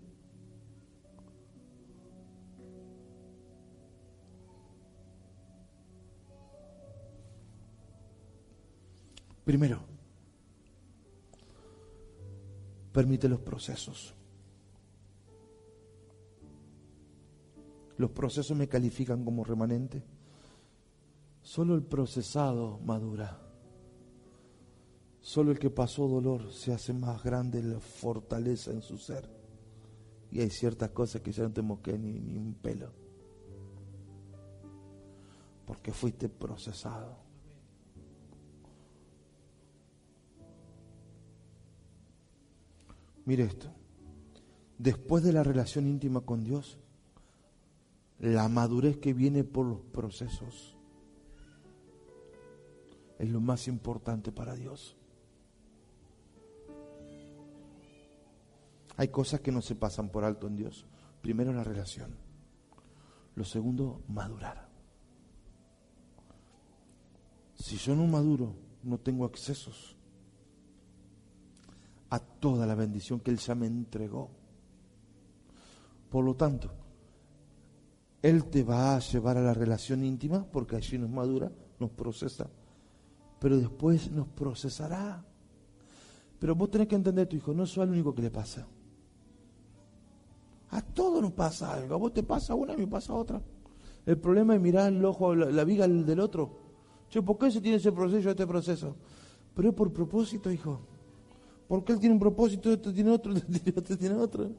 Primero, 9.44 9.80
permite 12.92 13.28
los 13.28 13.40
procesos. 13.40 14.14
Los 17.98 18.10
procesos 18.12 18.56
me 18.56 18.68
califican 18.68 19.24
como 19.24 19.44
remanente. 19.44 20.02
Solo 21.52 21.74
el 21.74 21.82
procesado 21.82 22.78
madura. 22.78 23.38
Solo 25.20 25.50
el 25.50 25.58
que 25.58 25.68
pasó 25.68 26.08
dolor 26.08 26.50
se 26.50 26.72
hace 26.72 26.94
más 26.94 27.22
grande 27.22 27.62
la 27.62 27.78
fortaleza 27.78 28.70
en 28.70 28.80
su 28.80 28.96
ser. 28.96 29.28
Y 30.30 30.40
hay 30.40 30.48
ciertas 30.48 30.92
cosas 30.92 31.20
que 31.20 31.30
ya 31.30 31.42
no 31.42 31.52
te 31.52 31.62
que 31.82 31.98
ni, 31.98 32.20
ni 32.20 32.38
un 32.38 32.54
pelo. 32.54 32.90
Porque 35.66 35.92
fuiste 35.92 36.30
procesado. 36.30 37.18
Mire 43.26 43.42
esto. 43.44 43.66
Después 44.78 45.22
de 45.22 45.34
la 45.34 45.42
relación 45.42 45.86
íntima 45.86 46.22
con 46.22 46.44
Dios, 46.44 46.78
la 48.20 48.48
madurez 48.48 48.96
que 48.96 49.12
viene 49.12 49.44
por 49.44 49.66
los 49.66 49.82
procesos 49.82 50.78
es 53.22 53.30
lo 53.30 53.40
más 53.40 53.68
importante 53.68 54.32
para 54.32 54.56
Dios. 54.56 54.96
Hay 58.96 59.08
cosas 59.08 59.38
que 59.40 59.52
no 59.52 59.62
se 59.62 59.76
pasan 59.76 60.08
por 60.08 60.24
alto 60.24 60.48
en 60.48 60.56
Dios. 60.56 60.86
Primero 61.20 61.52
la 61.52 61.62
relación. 61.62 62.16
Lo 63.36 63.44
segundo, 63.44 64.02
madurar. 64.08 64.68
Si 67.54 67.76
yo 67.76 67.94
no 67.94 68.08
maduro, 68.08 68.56
no 68.82 68.98
tengo 68.98 69.24
accesos 69.24 69.96
a 72.10 72.18
toda 72.18 72.66
la 72.66 72.74
bendición 72.74 73.20
que 73.20 73.30
Él 73.30 73.38
ya 73.38 73.54
me 73.54 73.68
entregó. 73.68 74.30
Por 76.10 76.24
lo 76.24 76.34
tanto, 76.34 76.72
Él 78.20 78.46
te 78.46 78.64
va 78.64 78.96
a 78.96 78.98
llevar 78.98 79.36
a 79.36 79.42
la 79.42 79.54
relación 79.54 80.02
íntima 80.02 80.44
porque 80.44 80.74
allí 80.74 80.98
nos 80.98 81.08
madura, 81.08 81.52
nos 81.78 81.90
procesa 81.90 82.50
pero 83.42 83.58
después 83.58 84.08
nos 84.12 84.28
procesará. 84.28 85.24
Pero 86.38 86.54
vos 86.54 86.70
tenés 86.70 86.86
que 86.86 86.94
entender, 86.94 87.26
tu 87.26 87.34
hijo 87.34 87.52
no 87.52 87.66
soy 87.66 87.82
el 87.82 87.90
único 87.90 88.14
que 88.14 88.22
le 88.22 88.30
pasa. 88.30 88.68
A 90.70 90.80
todos 90.80 91.20
nos 91.20 91.32
pasa 91.32 91.74
algo. 91.74 91.92
A 91.92 91.98
vos 91.98 92.14
te 92.14 92.22
pasa 92.22 92.54
una, 92.54 92.72
y 92.74 92.76
me 92.76 92.86
pasa 92.86 93.12
otra. 93.12 93.42
El 94.06 94.16
problema 94.18 94.54
es 94.54 94.60
mirar 94.60 94.92
el 94.92 95.04
ojo, 95.04 95.34
la, 95.34 95.64
viga 95.64 95.88
del 95.88 96.20
otro. 96.20 96.56
Che, 97.10 97.20
¿por 97.20 97.36
qué 97.36 97.50
se 97.50 97.60
tiene 97.60 97.78
ese 97.78 97.90
proceso, 97.90 98.30
este 98.30 98.46
proceso? 98.46 98.94
Pero 99.54 99.70
es 99.70 99.74
por 99.74 99.92
propósito, 99.92 100.48
hijo. 100.48 100.78
Porque 101.66 101.92
él 101.92 101.98
tiene 101.98 102.14
un 102.14 102.20
propósito, 102.20 102.72
este 102.72 102.92
tiene 102.92 103.10
otro, 103.10 103.34
este 103.34 103.96
tiene 103.96 104.14
otro. 104.14 104.50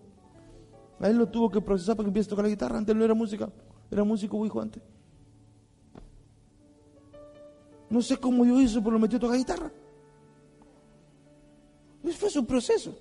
A 0.99 1.07
él 1.07 1.17
lo 1.17 1.29
tuvo 1.29 1.49
que 1.49 1.61
procesar 1.61 1.95
para 1.95 2.05
que 2.05 2.09
empiece 2.09 2.27
a 2.27 2.31
tocar 2.31 2.43
la 2.43 2.49
guitarra. 2.49 2.77
Antes 2.77 2.93
no 2.93 3.05
era 3.05 3.13
música. 3.13 3.49
Era 3.89 4.03
músico, 4.03 4.45
hijo, 4.45 4.59
antes. 4.59 4.83
No 7.93 8.01
sé 8.01 8.17
cómo 8.17 8.43
yo 8.43 8.59
hizo, 8.59 8.79
pero 8.79 8.93
lo 8.93 8.99
metió 8.99 9.19
a 9.19 9.21
tocar 9.21 9.37
guitarra. 9.37 9.71
Eso 12.03 12.17
fue 12.17 12.29
su 12.31 12.43
proceso. 12.43 12.97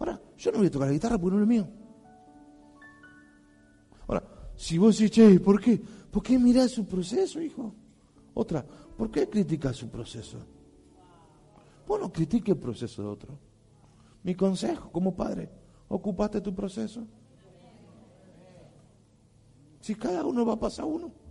Ahora, 0.00 0.20
yo 0.36 0.50
no 0.50 0.58
voy 0.58 0.66
a 0.66 0.70
tocar 0.70 0.88
la 0.88 0.94
guitarra 0.94 1.16
porque 1.16 1.36
no 1.36 1.42
es 1.42 1.48
mío. 1.48 1.68
Ahora, 4.08 4.24
si 4.56 4.78
vos 4.78 4.98
decís, 4.98 5.12
che, 5.12 5.38
¿por 5.38 5.60
qué? 5.60 5.80
¿Por 6.10 6.24
qué 6.24 6.40
mirás 6.40 6.72
su 6.72 6.84
proceso, 6.84 7.40
hijo? 7.40 7.72
Otra, 8.34 8.66
¿por 8.66 9.12
qué 9.12 9.28
criticas 9.28 9.76
su 9.76 9.88
proceso? 9.88 10.38
Vos 11.86 12.00
no 12.00 12.12
critiques 12.12 12.52
el 12.52 12.60
proceso 12.60 13.02
de 13.02 13.08
otro. 13.08 13.38
Mi 14.24 14.34
consejo 14.34 14.90
como 14.90 15.14
padre, 15.14 15.48
ocupate 15.86 16.40
tu 16.40 16.52
proceso. 16.52 17.06
Si 19.80 19.94
cada 19.94 20.24
uno 20.24 20.44
va 20.44 20.54
a 20.54 20.58
pasar 20.58 20.84
uno. 20.84 21.25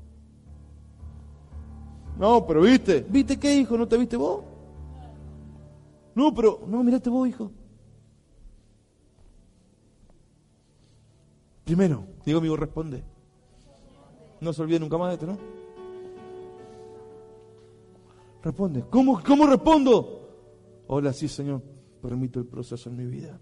No, 2.17 2.45
pero 2.45 2.61
viste. 2.61 3.05
¿Viste 3.09 3.37
qué, 3.37 3.55
hijo? 3.55 3.77
¿No 3.77 3.87
te 3.87 3.97
viste 3.97 4.17
vos? 4.17 4.43
No, 6.13 6.33
pero, 6.33 6.61
no, 6.67 6.83
mirate 6.83 7.09
vos, 7.09 7.27
hijo. 7.27 7.51
Primero, 11.65 12.05
digo 12.25 12.39
amigo, 12.39 12.55
responde. 12.55 13.03
No 14.39 14.53
se 14.53 14.61
olvide 14.61 14.79
nunca 14.79 14.97
más 14.97 15.09
de 15.09 15.13
esto, 15.15 15.25
¿no? 15.27 15.37
Responde. 18.43 18.85
¿Cómo, 18.89 19.21
cómo 19.25 19.47
respondo? 19.47 20.83
Hola, 20.87 21.11
sí, 21.11 21.27
Señor. 21.27 21.63
Permito 22.01 22.39
el 22.39 22.45
proceso 22.45 22.89
en 22.89 22.97
mi 22.97 23.05
vida. 23.05 23.39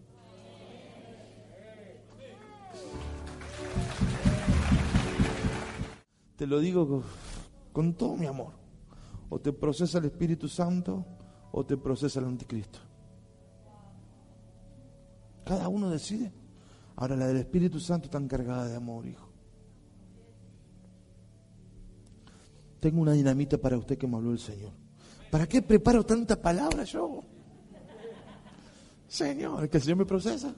Te 6.38 6.48
lo 6.48 6.60
digo 6.60 6.88
con, 6.88 7.04
con 7.74 7.94
todo 7.94 8.16
mi 8.16 8.26
amor. 8.26 8.63
O 9.34 9.40
te 9.40 9.52
procesa 9.52 9.98
el 9.98 10.06
Espíritu 10.06 10.48
Santo 10.48 11.04
o 11.52 11.66
te 11.66 11.76
procesa 11.76 12.20
el 12.20 12.28
Anticristo. 12.28 12.78
Cada 15.44 15.70
uno 15.70 15.90
decide. 15.90 16.32
Ahora 16.98 17.16
la 17.16 17.26
del 17.26 17.38
Espíritu 17.38 17.80
Santo 17.80 18.06
está 18.06 18.20
encargada 18.20 18.68
de 18.68 18.76
amor, 18.76 19.08
hijo. 19.08 19.28
Tengo 22.80 23.02
una 23.02 23.14
dinamita 23.14 23.58
para 23.58 23.76
usted 23.76 23.98
que 23.98 24.06
me 24.06 24.18
habló 24.18 24.34
el 24.34 24.38
Señor. 24.38 24.72
¿Para 25.32 25.48
qué 25.48 25.64
preparo 25.64 26.06
tanta 26.06 26.40
palabra 26.40 26.84
yo? 26.84 27.24
Señor, 29.08 29.68
que 29.68 29.78
el 29.78 29.84
Señor 29.84 29.98
me 29.98 30.06
procesa. 30.06 30.54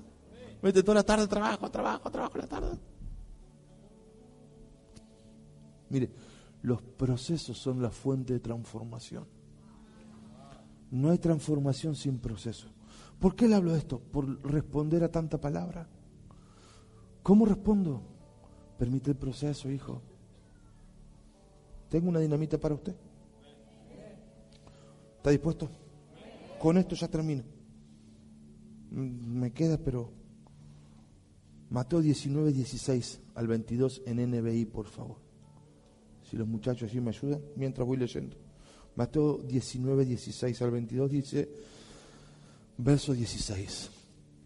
Mete 0.62 0.84
toda 0.84 0.96
la 0.96 1.04
tarde 1.04 1.28
trabajo, 1.28 1.72
trabajo, 1.72 2.12
trabajo 2.12 2.38
la 2.40 2.48
tarde. 2.48 2.78
Mire, 5.90 6.10
los 6.66 6.82
procesos 6.82 7.58
son 7.60 7.82
la 7.82 7.92
fuente 7.92 8.34
de 8.34 8.40
transformación. 8.40 9.26
No 10.90 11.12
hay 11.12 11.20
transformación 11.20 11.96
sin 11.96 12.18
proceso. 12.18 12.68
¿Por 13.20 13.36
qué 13.36 13.48
le 13.48 13.56
hablo 13.56 13.74
de 13.74 13.78
esto? 13.78 14.00
Por 14.00 14.42
responder 14.44 15.04
a 15.04 15.12
tanta 15.12 15.40
palabra. 15.40 15.88
¿Cómo 17.22 17.46
respondo? 17.46 18.02
Permite 18.80 19.12
el 19.12 19.18
proceso, 19.18 19.70
hijo. 19.70 20.02
Tengo 21.90 22.10
una 22.10 22.20
dinamita 22.20 22.60
para 22.60 22.74
usted. 22.74 22.96
¿Está 25.18 25.30
dispuesto? 25.30 25.70
Con 26.60 26.78
esto 26.78 26.96
ya 26.96 27.08
termino. 27.08 27.44
Me 28.90 29.52
queda, 29.52 29.78
pero 29.78 30.12
Mateo 31.70 32.02
19, 32.02 32.54
16 32.54 33.22
al 33.36 33.48
22 33.48 34.02
en 34.08 34.32
NBI, 34.32 34.66
por 34.66 34.88
favor. 34.88 35.25
Si 36.30 36.38
los 36.38 36.48
muchachos 36.48 36.90
allí 36.90 37.00
me 37.00 37.10
ayudan, 37.10 37.42
mientras 37.56 37.88
voy 37.88 37.98
leyendo. 37.98 38.36
Mateo 38.96 39.38
19, 39.38 40.06
16 40.06 40.62
al 40.62 40.72
22 40.72 41.12
dice, 41.12 41.50
verso 42.78 43.14
16. 43.14 43.92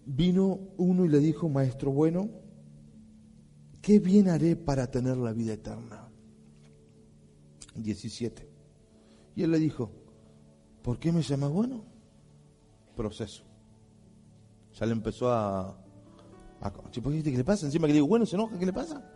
Vino 0.05 0.59
uno 0.77 1.05
y 1.05 1.09
le 1.09 1.19
dijo, 1.19 1.47
maestro 1.49 1.91
bueno, 1.91 2.29
¿qué 3.81 3.99
bien 3.99 4.27
haré 4.27 4.55
para 4.55 4.89
tener 4.89 5.17
la 5.17 5.33
vida 5.33 5.53
eterna? 5.53 6.09
17. 7.75 8.49
Y 9.35 9.43
él 9.43 9.51
le 9.51 9.59
dijo, 9.59 9.91
¿por 10.81 10.99
qué 10.99 11.11
me 11.11 11.21
llamas 11.21 11.51
bueno? 11.51 11.85
Proceso. 12.95 13.43
Ya 14.77 14.85
le 14.85 14.93
empezó 14.93 15.31
a... 15.31 15.77
a 16.61 16.73
¿Qué 16.91 17.31
le 17.31 17.43
pasa? 17.43 17.65
Encima 17.67 17.87
que 17.87 17.93
digo, 17.93 18.07
bueno, 18.07 18.25
se 18.25 18.35
enoja, 18.35 18.57
¿qué 18.57 18.65
le 18.65 18.73
pasa? 18.73 19.09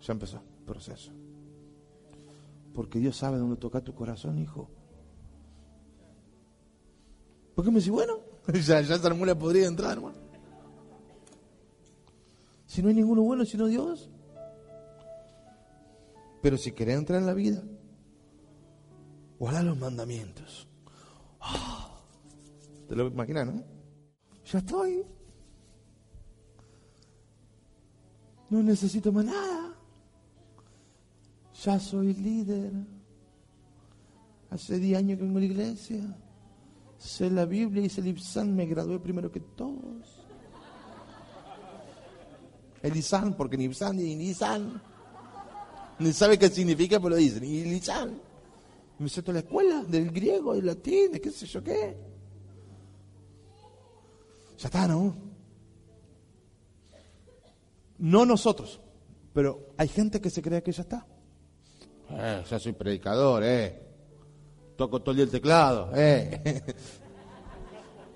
Ya 0.00 0.12
empezó, 0.12 0.42
proceso. 0.66 1.12
Porque 2.78 3.00
Dios 3.00 3.16
sabe 3.16 3.38
dónde 3.38 3.56
toca 3.56 3.80
tu 3.80 3.92
corazón, 3.92 4.38
hijo. 4.38 4.70
¿Por 7.56 7.64
qué 7.64 7.72
me 7.72 7.78
decís, 7.78 7.90
bueno? 7.90 8.20
ya, 8.54 8.80
ya 8.82 8.94
esa 8.94 9.14
mula 9.14 9.36
podría 9.36 9.66
entrar, 9.66 9.94
hermano. 9.96 10.16
Si 12.66 12.80
no 12.80 12.88
hay 12.88 12.94
ninguno 12.94 13.22
bueno, 13.22 13.44
sino 13.44 13.66
Dios. 13.66 14.08
Pero 16.40 16.56
si 16.56 16.70
querés 16.70 16.98
entrar 16.98 17.18
en 17.18 17.26
la 17.26 17.34
vida, 17.34 17.64
guarda 19.40 19.64
los 19.64 19.76
mandamientos. 19.76 20.68
Ah, 21.40 21.98
¿Te 22.86 22.94
lo 22.94 23.08
imaginas, 23.08 23.46
no? 23.46 23.64
Ya 24.44 24.60
estoy. 24.60 25.04
No 28.50 28.62
necesito 28.62 29.10
más 29.10 29.24
nada. 29.24 29.57
Ya 31.64 31.78
soy 31.80 32.14
líder. 32.14 32.72
Hace 34.50 34.78
10 34.78 34.98
años 34.98 35.18
que 35.18 35.24
vengo 35.24 35.38
a 35.38 35.40
la 35.40 35.46
iglesia. 35.46 36.16
Sé 36.98 37.30
la 37.30 37.44
Biblia 37.44 37.84
y 37.84 37.88
sé 37.88 38.00
el 38.00 38.08
Ibsan. 38.08 38.54
Me 38.54 38.66
gradué 38.66 38.98
primero 38.98 39.30
que 39.30 39.40
todos. 39.40 40.24
El 42.82 42.96
Ibsan, 42.96 43.34
porque 43.34 43.56
ni 43.56 43.64
Ibsan 43.64 43.96
ni 43.96 44.12
Ibsan. 44.28 44.80
Ni 45.98 46.12
sabe 46.12 46.38
qué 46.38 46.48
significa, 46.48 46.98
pero 46.98 47.10
lo 47.10 47.16
dicen. 47.16 47.44
Y 47.44 47.60
Ibsan. 47.60 48.20
Me 48.98 49.08
sé 49.08 49.22
toda 49.22 49.34
la 49.34 49.40
escuela 49.40 49.82
del 49.82 50.10
griego, 50.10 50.54
del 50.54 50.66
latín, 50.66 51.12
de 51.12 51.20
qué 51.20 51.30
sé 51.30 51.46
yo 51.46 51.62
qué. 51.62 51.96
Ya 54.58 54.66
está, 54.66 54.88
¿no? 54.88 55.14
No 57.98 58.24
nosotros, 58.24 58.80
pero 59.32 59.72
hay 59.76 59.88
gente 59.88 60.20
que 60.20 60.30
se 60.30 60.40
cree 60.40 60.62
que 60.62 60.72
ya 60.72 60.82
está. 60.82 61.06
Eh, 62.10 62.42
ya 62.48 62.58
soy 62.58 62.72
predicador, 62.72 63.42
eh. 63.44 63.82
Toco 64.76 65.00
todo 65.00 65.10
el 65.10 65.16
día 65.16 65.24
el 65.24 65.30
teclado, 65.30 65.90
eh. 65.94 66.62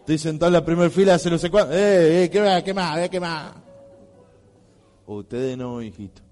Estoy 0.01 0.19
sentado 0.19 0.49
en 0.49 0.55
la 0.55 0.65
primera 0.65 0.91
fila 0.91 1.15
hace 1.15 1.31
no 1.31 1.39
sé 1.39 1.51
cuánto. 1.51 1.75
Eh, 1.75 2.25
eh, 2.25 2.31
¿qué 2.31 2.41
más? 2.41 2.63
¿Qué 2.63 2.75
más? 2.75 2.99
Eh, 2.99 3.09
¿Qué 3.11 3.21
más? 3.21 3.55
Ustedes 5.07 5.57
no, 5.57 5.83
hijito. 5.83 6.23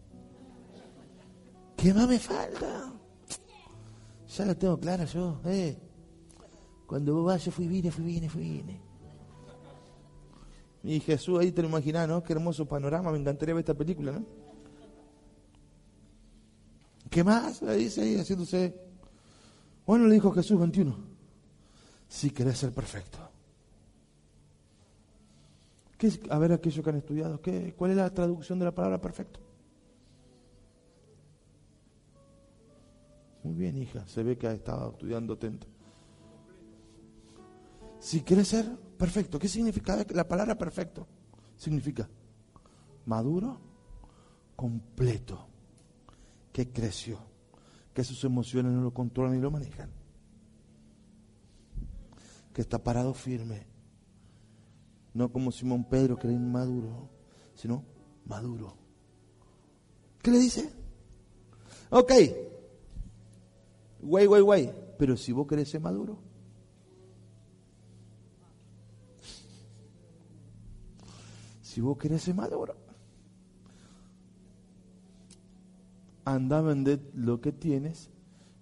¿Qué 1.77 1.95
más 1.95 2.09
me 2.09 2.19
falta? 2.19 2.93
Ya 4.37 4.45
la 4.45 4.55
tengo 4.55 4.79
clara 4.79 5.05
yo, 5.05 5.41
eh. 5.45 5.77
Cuando 6.87 7.15
vos 7.15 7.27
vas, 7.27 7.45
yo 7.45 7.53
fui, 7.53 7.69
vine, 7.69 7.91
fui, 7.91 8.05
vine, 8.05 8.29
fui, 8.29 8.43
vine. 8.43 8.81
Y 10.83 10.99
Jesús 11.01 11.39
ahí 11.39 11.53
te 11.53 11.63
lo 11.63 11.69
imaginás, 11.69 12.09
¿no? 12.09 12.23
Qué 12.23 12.33
hermoso 12.33 12.67
panorama, 12.67 13.13
me 13.13 13.19
encantaría 13.19 13.55
ver 13.55 13.63
esta 13.63 13.75
película, 13.75 14.13
¿no? 14.13 14.25
¿Qué 17.11 17.25
más? 17.25 17.61
Le 17.61 17.77
dice 17.77 18.03
ahí, 18.03 18.17
haciéndose. 18.17 18.73
Bueno, 19.85 20.07
le 20.07 20.15
dijo 20.15 20.31
Jesús 20.31 20.59
21. 20.59 20.97
Si 22.09 22.31
querés 22.31 22.59
ser 22.59 22.73
perfecto. 22.73 23.19
¿Qué 25.99 26.07
es, 26.07 26.21
a 26.31 26.39
ver, 26.39 26.53
aquellos 26.53 26.83
que 26.83 26.91
han 26.91 26.97
estudiado, 26.97 27.43
¿qué, 27.43 27.75
¿cuál 27.77 27.91
es 27.91 27.97
la 27.99 28.09
traducción 28.15 28.59
de 28.59 28.65
la 28.65 28.75
palabra 28.75 29.01
perfecto? 29.01 29.41
Muy 33.43 33.55
bien, 33.55 33.77
hija, 33.77 34.07
se 34.07 34.23
ve 34.23 34.39
que 34.39 34.47
ha 34.47 34.53
estado 34.53 34.93
estudiando 34.93 35.35
atento. 35.35 35.67
Si 37.99 38.23
quieres 38.23 38.49
ser 38.49 38.67
perfecto, 38.97 39.39
¿qué 39.39 39.49
significa 39.49 40.07
la 40.11 40.27
palabra 40.27 40.57
perfecto? 40.57 41.07
Significa 41.57 42.09
maduro, 43.05 43.61
completo, 44.57 45.50
que 46.53 46.71
creció, 46.71 47.19
que 47.95 48.05
sus 48.05 48.23
emociones 48.25 48.73
no 48.73 48.83
lo 48.83 48.93
controlan 48.93 49.35
ni 49.35 49.41
lo 49.41 49.51
manejan, 49.51 49.91
que 52.53 52.61
está 52.61 52.83
parado 52.83 53.15
firme, 53.15 53.67
no 55.15 55.31
como 55.33 55.53
Simón 55.53 55.85
Pedro 55.85 56.17
que 56.17 56.27
era 56.27 56.37
inmaduro, 56.37 57.09
sino 57.55 57.85
maduro. 58.27 58.77
¿Qué 60.23 60.31
le 60.31 60.39
dice? 60.39 60.71
Ok, 61.91 62.13
Güey, 64.03 64.27
güey, 64.27 64.43
güey. 64.43 64.73
Pero 64.99 65.17
si 65.17 65.33
vos 65.33 65.47
querés 65.47 65.69
ser 65.69 65.81
maduro. 65.81 66.19
Si 71.63 71.81
vos 71.81 71.97
querés 71.97 72.23
ser 72.23 72.35
maduro. 72.35 72.77
Anda 76.25 76.59
a 76.59 76.63
vender 76.63 77.01
lo 77.15 77.41
que 77.41 77.53
tienes 77.53 78.11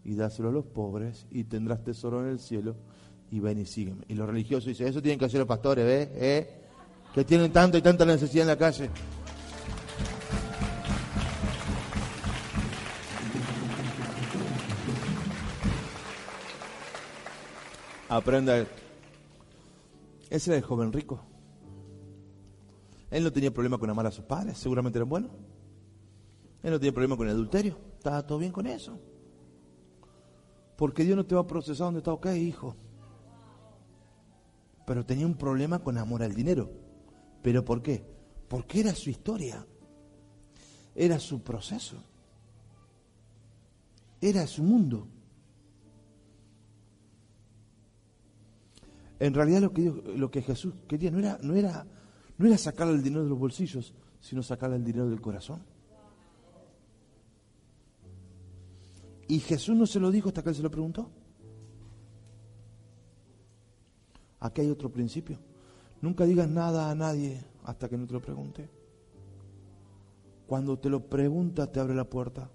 y 0.05 0.14
dáselo 0.14 0.49
a 0.49 0.53
los 0.53 0.64
pobres 0.64 1.27
y 1.31 1.44
tendrás 1.44 1.83
tesoro 1.85 2.25
en 2.25 2.31
el 2.31 2.38
cielo 2.38 2.77
y 3.31 3.40
ven 3.40 3.59
y 3.59 3.66
sígueme. 3.66 4.05
Y 4.09 4.14
los 4.14 4.29
religiosos 4.29 4.66
dicen, 4.66 4.88
eso 4.88 5.03
tienen 5.03 5.18
que 5.18 5.27
hacer 5.27 5.38
los 5.38 5.49
pastores, 5.49 5.85
¿ves? 5.85 6.09
¿Eh? 6.14 6.61
Que 7.14 7.25
tienen 7.25 7.53
tanta 7.53 7.79
y 7.79 7.83
tanta 7.83 8.05
necesidad 8.05 8.42
en 8.42 8.49
la 8.49 8.57
calle. 8.57 8.90
Aprenda. 18.09 18.66
Ese 20.31 20.51
era 20.51 20.57
el 20.57 20.62
joven 20.62 20.92
rico. 20.92 21.21
Él 23.11 23.25
no 23.25 23.33
tenía 23.33 23.53
problema 23.53 23.79
con 23.79 23.88
amar 23.88 24.07
a 24.07 24.11
sus 24.11 24.25
padres, 24.25 24.59
seguramente 24.59 24.99
eran 24.99 25.09
buenos. 25.09 25.31
Él 26.62 26.71
no 26.73 26.79
tenía 26.79 26.92
problema 26.92 27.16
con 27.16 27.29
el 27.29 27.35
adulterio, 27.35 27.79
estaba 27.97 28.27
todo 28.27 28.38
bien 28.38 28.53
con 28.53 28.66
eso. 28.66 28.99
Porque 30.77 31.05
Dios 31.05 31.16
no 31.16 31.27
te 31.27 31.35
va 31.35 31.42
a 31.42 31.47
procesar 31.47 31.87
donde 31.87 31.99
está 31.99 32.12
ok, 32.12 32.27
hijo. 32.37 32.77
pero 34.87 35.05
tenía 35.05 35.27
un 35.27 35.37
problema 35.37 35.81
con 35.81 35.99
amor 35.99 36.23
al 36.23 36.35
dinero. 36.35 36.71
¿Pero 37.42 37.64
por 37.64 37.83
qué? 37.83 38.03
Porque 38.49 38.81
era 38.81 38.94
su 38.94 39.11
historia, 39.11 39.66
era 40.94 41.18
su 41.18 41.42
proceso, 41.42 42.03
era 44.21 44.47
su 44.47 44.62
mundo. 44.62 45.07
En 49.21 49.35
realidad 49.35 49.61
lo 49.61 50.31
que, 50.31 50.42
Jesús 50.42 50.75
quería 50.88 51.11
no 51.11 51.18
era, 51.18 51.38
no, 51.42 51.55
no 52.38 52.47
era 52.47 52.59
sacarle 52.59 52.94
el 52.94 53.03
dinero 53.03 53.25
de 53.25 53.31
los 53.31 53.38
bolsillos, 53.38 53.92
sino 54.21 54.42
sacarle 54.42 54.77
el 54.77 54.85
dinero 54.85 55.09
del 55.11 55.21
corazón. 55.21 55.61
Y 59.29 59.41
Jesús 59.41 59.77
no 59.77 59.87
se 59.87 60.01
lo 60.01 60.11
dijo 60.11 60.29
hasta 60.29 60.43
que 60.43 60.49
él 60.49 60.55
se 60.55 60.62
lo 60.62 60.71
preguntó. 60.71 61.11
Aquí 64.41 64.62
hay 64.62 64.71
otro 64.71 64.91
principio. 64.91 65.38
Nunca 66.01 66.25
digas 66.25 66.49
nada 66.49 66.91
a 66.91 66.95
nadie 66.95 67.45
hasta 67.64 67.88
que 67.88 67.99
no 67.99 68.07
te 68.07 68.14
lo 68.14 68.23
pregunte. 68.23 68.71
Cuando 70.47 70.79
te 70.79 70.88
lo 70.88 71.01
pregunta, 71.01 71.71
te 71.71 71.79
abre 71.79 71.95
la 71.95 72.09
puerta. 72.09 72.51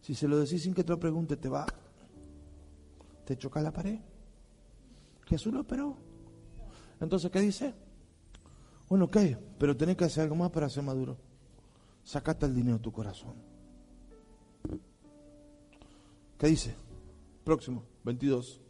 Si 0.00 0.14
se 0.14 0.26
lo 0.26 0.38
decís 0.38 0.62
sin 0.62 0.74
que 0.74 0.82
te 0.82 0.90
lo 0.90 0.98
pregunte, 0.98 1.36
te 1.36 1.48
va. 1.48 1.66
Te 3.24 3.36
choca 3.36 3.60
la 3.60 3.70
pared. 3.70 4.00
Jesús 5.26 5.52
lo 5.52 5.60
esperó. 5.60 5.96
Entonces, 6.98 7.30
¿qué 7.30 7.40
dice? 7.40 7.74
Bueno, 8.88 9.04
ok, 9.04 9.16
pero 9.56 9.76
tenés 9.76 9.96
que 9.96 10.04
hacer 10.04 10.24
algo 10.24 10.34
más 10.34 10.50
para 10.50 10.68
ser 10.68 10.82
maduro. 10.82 11.16
Sacate 12.02 12.46
el 12.46 12.54
dinero 12.56 12.78
de 12.78 12.82
tu 12.82 12.90
corazón. 12.90 13.49
¿Qué 16.40 16.46
dice? 16.46 16.74
Próximo, 17.44 17.84
22. 18.02 18.62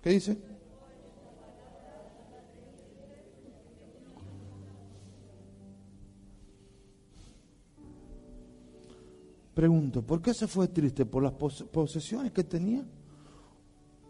¿Qué 0.00 0.10
dice? 0.10 0.38
Pregunto, 9.52 10.00
¿por 10.00 10.22
qué 10.22 10.32
se 10.32 10.46
fue 10.46 10.68
triste? 10.68 11.04
¿Por 11.04 11.22
las 11.22 11.32
posesiones 11.32 12.32
que 12.32 12.44
tenía? 12.44 12.82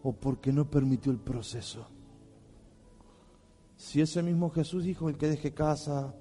¿O 0.04 0.12
porque 0.12 0.52
no 0.52 0.70
permitió 0.70 1.10
el 1.10 1.18
proceso? 1.18 1.88
Si 3.76 4.00
ese 4.00 4.22
mismo 4.22 4.48
Jesús 4.50 4.84
dijo, 4.84 5.08
el 5.08 5.18
que 5.18 5.26
deje 5.26 5.52
casa, 5.52 6.14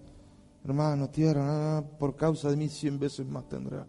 hermano, 0.63 1.11
tierra, 1.11 1.83
por 1.99 2.15
causa 2.15 2.49
de 2.49 2.57
mí 2.57 2.69
cien 2.69 2.97
veces 2.97 3.27
más 3.27 3.47
tendrá. 3.47 3.85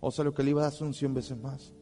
O 0.00 0.10
sea, 0.10 0.24
lo 0.24 0.32
que 0.32 0.42
le 0.42 0.50
iba 0.50 0.62
a 0.62 0.64
dar 0.64 0.72
son 0.72 0.94
cien 0.94 1.12
veces 1.12 1.36
más. 1.38 1.72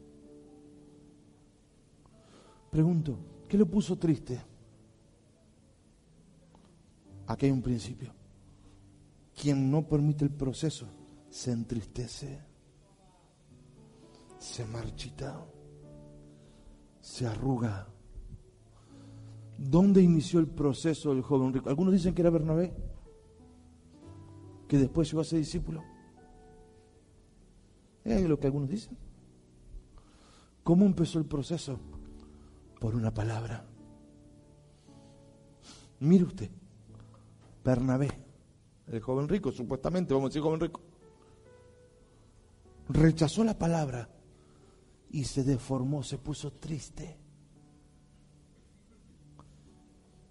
Pregunto, 2.69 3.17
¿qué 3.47 3.57
le 3.57 3.65
puso 3.65 3.97
triste? 3.97 4.39
Aquí 7.27 7.45
hay 7.45 7.51
un 7.51 7.61
principio. 7.61 8.13
Quien 9.39 9.71
no 9.71 9.87
permite 9.87 10.25
el 10.25 10.31
proceso 10.31 10.87
se 11.29 11.51
entristece, 11.51 12.41
se 14.37 14.65
marchita, 14.65 15.45
se 16.99 17.25
arruga. 17.25 17.87
¿Dónde 19.57 20.01
inició 20.01 20.39
el 20.39 20.47
proceso 20.47 21.13
del 21.13 21.21
joven 21.21 21.53
rico? 21.53 21.69
Algunos 21.69 21.93
dicen 21.93 22.13
que 22.13 22.21
era 22.21 22.29
Bernabé, 22.29 22.73
que 24.67 24.77
después 24.77 25.09
llegó 25.09 25.21
a 25.21 25.25
ser 25.25 25.39
discípulo. 25.39 25.83
Es 28.03 28.21
lo 28.23 28.39
que 28.39 28.47
algunos 28.47 28.69
dicen. 28.69 28.97
¿Cómo 30.63 30.85
empezó 30.85 31.19
el 31.19 31.25
proceso? 31.25 31.79
Por 32.79 32.95
una 32.95 33.13
palabra. 33.13 33.65
Mire 35.99 36.23
usted, 36.23 36.49
Bernabé, 37.63 38.09
el 38.87 39.01
joven 39.01 39.27
rico, 39.27 39.51
supuestamente, 39.51 40.13
vamos 40.13 40.27
a 40.27 40.29
decir 40.29 40.41
joven 40.41 40.61
rico, 40.61 40.81
rechazó 42.87 43.43
la 43.43 43.57
palabra 43.57 44.09
y 45.11 45.25
se 45.25 45.43
deformó, 45.43 46.03
se 46.03 46.17
puso 46.17 46.53
triste. 46.53 47.17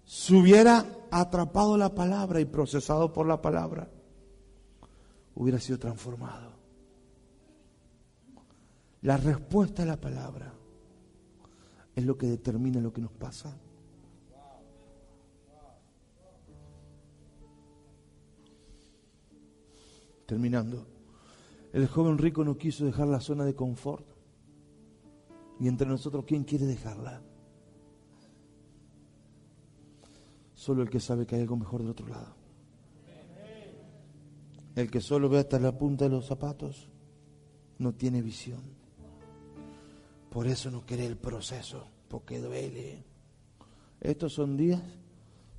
Si 0.05 0.33
hubiera 0.33 0.85
atrapado 1.11 1.77
la 1.77 1.93
palabra 1.93 2.39
y 2.39 2.45
procesado 2.45 3.13
por 3.13 3.27
la 3.27 3.41
palabra, 3.41 3.91
hubiera 5.35 5.59
sido 5.59 5.77
transformado. 5.77 6.58
La 9.01 9.15
respuesta 9.15 9.83
a 9.83 9.85
la 9.85 9.99
palabra 9.99 10.53
es 11.95 12.05
lo 12.05 12.17
que 12.17 12.27
determina 12.27 12.81
lo 12.81 12.91
que 12.91 13.01
nos 13.01 13.11
pasa. 13.11 13.57
Terminando, 20.25 20.85
el 21.73 21.87
joven 21.87 22.17
rico 22.17 22.43
no 22.43 22.57
quiso 22.57 22.85
dejar 22.85 23.07
la 23.07 23.19
zona 23.19 23.45
de 23.45 23.55
confort. 23.55 24.05
Y 25.59 25.67
entre 25.67 25.87
nosotros, 25.87 26.25
¿quién 26.25 26.43
quiere 26.43 26.65
dejarla? 26.65 27.21
Solo 30.53 30.83
el 30.83 30.89
que 30.89 30.99
sabe 30.99 31.25
que 31.25 31.35
hay 31.35 31.41
algo 31.41 31.57
mejor 31.57 31.81
del 31.81 31.91
otro 31.91 32.07
lado. 32.07 32.35
El 34.75 34.91
que 34.91 35.01
solo 35.01 35.29
ve 35.29 35.39
hasta 35.39 35.59
la 35.59 35.77
punta 35.77 36.05
de 36.05 36.11
los 36.11 36.25
zapatos 36.27 36.89
no 37.77 37.93
tiene 37.93 38.21
visión. 38.21 38.78
Por 40.29 40.47
eso 40.47 40.69
no 40.69 40.85
quiere 40.85 41.05
el 41.05 41.17
proceso, 41.17 41.87
porque 42.07 42.39
duele. 42.39 43.03
Estos 43.99 44.33
son 44.33 44.55
días 44.55 44.81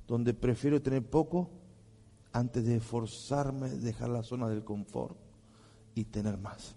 donde 0.07 0.33
prefiero 0.33 0.81
tener 0.81 1.09
poco 1.09 1.49
antes 2.31 2.65
de 2.65 2.79
forzarme 2.79 3.67
a 3.67 3.69
dejar 3.69 4.09
la 4.09 4.23
zona 4.23 4.47
del 4.47 4.63
confort 4.63 5.17
y 5.95 6.05
tener 6.05 6.37
más. 6.37 6.75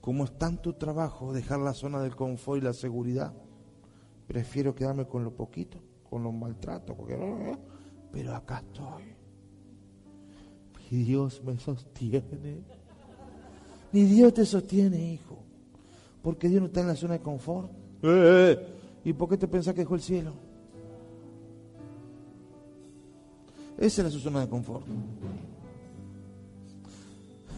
Como 0.00 0.24
es 0.24 0.38
tanto 0.38 0.74
trabajo 0.74 1.32
dejar 1.32 1.58
la 1.60 1.74
zona 1.74 2.00
del 2.00 2.16
confort 2.16 2.62
y 2.62 2.64
la 2.64 2.72
seguridad, 2.72 3.34
prefiero 4.26 4.74
quedarme 4.74 5.06
con 5.06 5.24
lo 5.24 5.34
poquito, 5.34 5.78
con 6.08 6.22
los 6.22 6.32
maltratos, 6.32 6.96
pero 8.12 8.34
acá 8.34 8.64
estoy. 8.66 9.14
Y 10.90 11.02
Dios 11.02 11.42
me 11.44 11.58
sostiene. 11.58 12.62
Ni 13.92 14.04
Dios 14.04 14.32
te 14.34 14.46
sostiene, 14.46 15.12
hijo. 15.12 15.45
Porque 16.26 16.48
Dios 16.48 16.60
no 16.60 16.66
está 16.66 16.80
en 16.80 16.88
la 16.88 16.96
zona 16.96 17.14
de 17.14 17.20
confort. 17.20 17.70
Eh, 18.02 18.08
eh, 18.08 18.50
eh. 18.50 18.66
¿Y 19.04 19.12
por 19.12 19.28
qué 19.28 19.36
te 19.36 19.46
pensás 19.46 19.74
que 19.74 19.82
dejó 19.82 19.94
el 19.94 20.00
cielo? 20.00 20.32
Esa 23.78 24.00
era 24.00 24.10
su 24.10 24.18
zona 24.18 24.40
de 24.40 24.48
confort. 24.48 24.84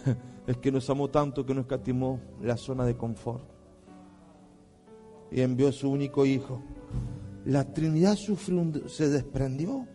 Es 0.47 0.59
que 0.59 0.71
nos 0.71 0.91
amó 0.91 1.09
tanto 1.09 1.47
que 1.47 1.55
nos 1.55 1.63
escatimó 1.63 2.21
la 2.43 2.59
zona 2.59 2.85
de 2.85 2.95
confort. 2.95 3.43
Y 5.31 5.41
envió 5.41 5.69
a 5.69 5.73
su 5.73 5.91
único 5.91 6.27
hijo. 6.27 6.61
La 7.47 7.73
Trinidad 7.73 8.17
sufrió 8.17 8.87
se 8.87 9.09
desprendió. 9.09 9.87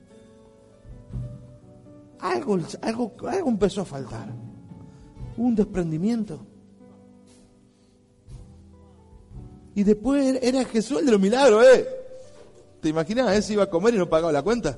Algo, 2.21 2.57
algo, 2.81 3.13
algo 3.27 3.49
empezó 3.49 3.81
a 3.81 3.85
faltar. 3.85 4.33
Un 5.37 5.53
desprendimiento. 5.53 6.47
Y 9.75 9.83
después 9.83 10.39
era 10.41 10.63
Jesús 10.65 10.99
el 10.99 11.05
de 11.07 11.11
los 11.11 11.21
milagros, 11.21 11.65
¿eh? 11.65 11.87
¿Te 12.79 12.89
imaginas? 12.89 13.35
Ese 13.35 13.53
iba 13.53 13.63
a 13.63 13.69
comer 13.69 13.95
y 13.95 13.97
no 13.97 14.07
pagaba 14.07 14.31
la 14.31 14.43
cuenta. 14.43 14.77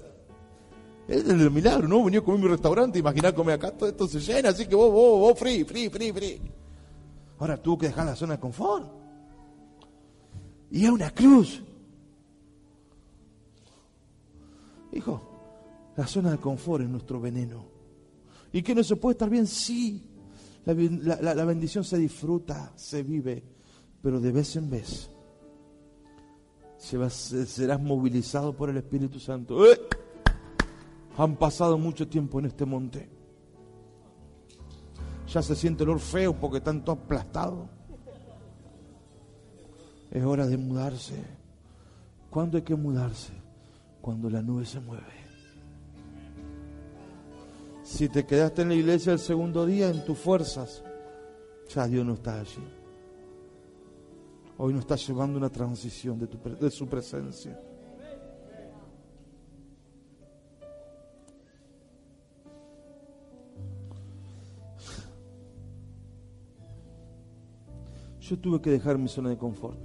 Es 1.08 1.18
el 1.18 1.38
de 1.38 1.44
los 1.44 1.54
milagros, 1.54 1.90
¿no? 1.90 2.04
Venía 2.04 2.20
a 2.20 2.24
comer 2.24 2.40
en 2.40 2.46
mi 2.46 2.52
restaurante, 2.52 3.00
imaginá 3.00 3.34
comer 3.34 3.56
acá, 3.56 3.72
todo 3.72 3.90
esto 3.90 4.08
se 4.08 4.20
llena, 4.20 4.50
así 4.50 4.66
que 4.66 4.76
vos, 4.76 4.92
vos, 4.92 5.20
vos, 5.20 5.38
free, 5.38 5.64
free, 5.64 5.90
free, 5.90 6.12
free. 6.12 6.42
Ahora 7.40 7.62
tuvo 7.62 7.78
que 7.78 7.88
dejar 7.88 8.06
la 8.06 8.16
zona 8.16 8.36
de 8.36 8.40
confort. 8.40 8.88
Y 10.72 10.86
es 10.86 10.90
una 10.90 11.12
cruz. 11.12 11.62
Hijo, 14.94 15.22
la 15.98 16.08
zona 16.08 16.32
de 16.32 16.38
confort 16.38 16.84
es 16.84 16.90
nuestro 16.90 17.20
veneno. 17.20 17.66
¿Y 18.54 18.64
que 18.64 18.74
no 18.74 18.84
se 18.84 18.96
puede 18.96 19.14
estar 19.14 19.30
bien? 19.30 19.46
Sí. 19.46 20.02
la 20.66 21.46
bendición 21.46 21.84
se 21.84 21.98
disfruta, 21.98 22.72
se 22.76 23.04
vive 23.04 23.55
pero 24.06 24.20
de 24.20 24.32
vez 24.32 24.56
en 24.56 24.70
vez 24.70 25.10
serás 26.78 27.82
movilizado 27.82 28.56
por 28.56 28.70
el 28.70 28.78
Espíritu 28.78 29.20
Santo. 29.20 29.66
¡Eh! 29.66 29.82
Han 31.18 31.36
pasado 31.38 31.76
mucho 31.80 32.08
tiempo 32.08 32.38
en 32.38 32.46
este 32.46 32.66
monte. 32.66 33.10
Ya 35.28 35.42
se 35.42 35.56
siente 35.56 35.84
el 35.84 35.90
olor 35.90 36.02
feo 36.02 36.40
porque 36.40 36.60
están 36.60 36.86
todos 36.86 37.00
aplastados. 37.00 37.68
Es 40.12 40.24
hora 40.24 40.46
de 40.46 40.58
mudarse. 40.58 41.16
¿Cuándo 42.30 42.58
hay 42.58 42.64
que 42.64 42.76
mudarse? 42.76 43.34
Cuando 44.02 44.30
la 44.30 44.44
nube 44.44 44.66
se 44.66 44.82
mueve. 44.82 45.16
Si 47.82 48.08
te 48.08 48.24
quedaste 48.24 48.62
en 48.62 48.70
la 48.70 48.76
iglesia 48.76 49.14
el 49.14 49.20
segundo 49.20 49.66
día 49.66 49.90
en 49.90 50.06
tus 50.06 50.20
fuerzas, 50.20 50.84
ya 51.74 51.88
Dios 51.88 52.06
no 52.06 52.14
está 52.14 52.40
allí. 52.40 52.75
Hoy 54.58 54.72
nos 54.72 54.82
está 54.84 54.96
llevando 54.96 55.38
una 55.38 55.50
transición 55.50 56.18
de, 56.18 56.72
su 56.72 56.88
presencia. 56.88 57.60
Yo 68.22 68.40
tuve 68.40 68.62
que 68.62 68.72
dejar 68.72 68.98
mi 68.98 69.10
zona 69.10 69.30
de 69.30 69.38
confort. 69.38 69.78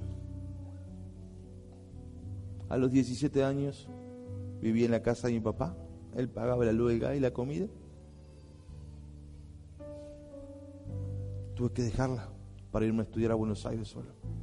A 2.68 2.76
los 2.76 2.92
17 2.92 3.42
años 3.42 3.88
viví 4.62 4.84
en 4.84 4.92
la 4.92 5.02
casa 5.02 5.26
de 5.26 5.34
mi 5.34 5.40
papá. 5.40 5.76
Él 6.14 6.28
pagaba 6.28 6.64
la 6.64 6.72
luz, 6.72 6.92
y 6.92 7.20
la 7.20 7.32
comida. 7.32 7.66
Tuve 11.56 11.72
que 11.72 11.82
dejarla 11.82 12.28
para 12.70 12.86
irme 12.86 13.00
a 13.00 13.02
estudiar 13.02 13.32
a 13.32 13.34
Buenos 13.34 13.66
Aires 13.66 13.88
solo. 13.88 14.39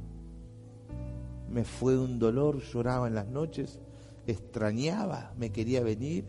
Me 1.50 1.64
fue 1.64 1.98
un 1.98 2.18
dolor, 2.18 2.60
lloraba 2.60 3.08
en 3.08 3.14
las 3.14 3.26
noches, 3.26 3.80
extrañaba, 4.26 5.32
me 5.38 5.50
quería 5.50 5.82
venir. 5.82 6.26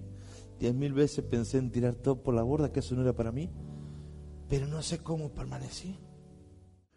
Diez 0.59 0.73
mil 0.73 0.93
veces 0.93 1.23
pensé 1.23 1.57
en 1.57 1.71
tirar 1.71 1.95
todo 1.95 2.21
por 2.21 2.33
la 2.33 2.43
borda, 2.43 2.71
que 2.71 2.79
eso 2.79 2.95
no 2.95 3.01
era 3.01 3.13
para 3.13 3.31
mí. 3.31 3.49
Pero 4.47 4.67
no 4.67 4.81
sé 4.81 4.99
cómo 4.99 5.29
permanecí. 5.29 5.97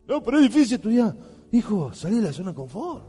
No, 0.07 0.23
pero 0.23 0.39
es 0.39 0.45
difícil 0.45 0.75
estudiar. 0.75 1.17
Hijo, 1.53 1.93
salí 1.93 2.17
de 2.17 2.23
la 2.23 2.33
zona 2.33 2.51
de 2.51 2.57
confort. 2.57 3.05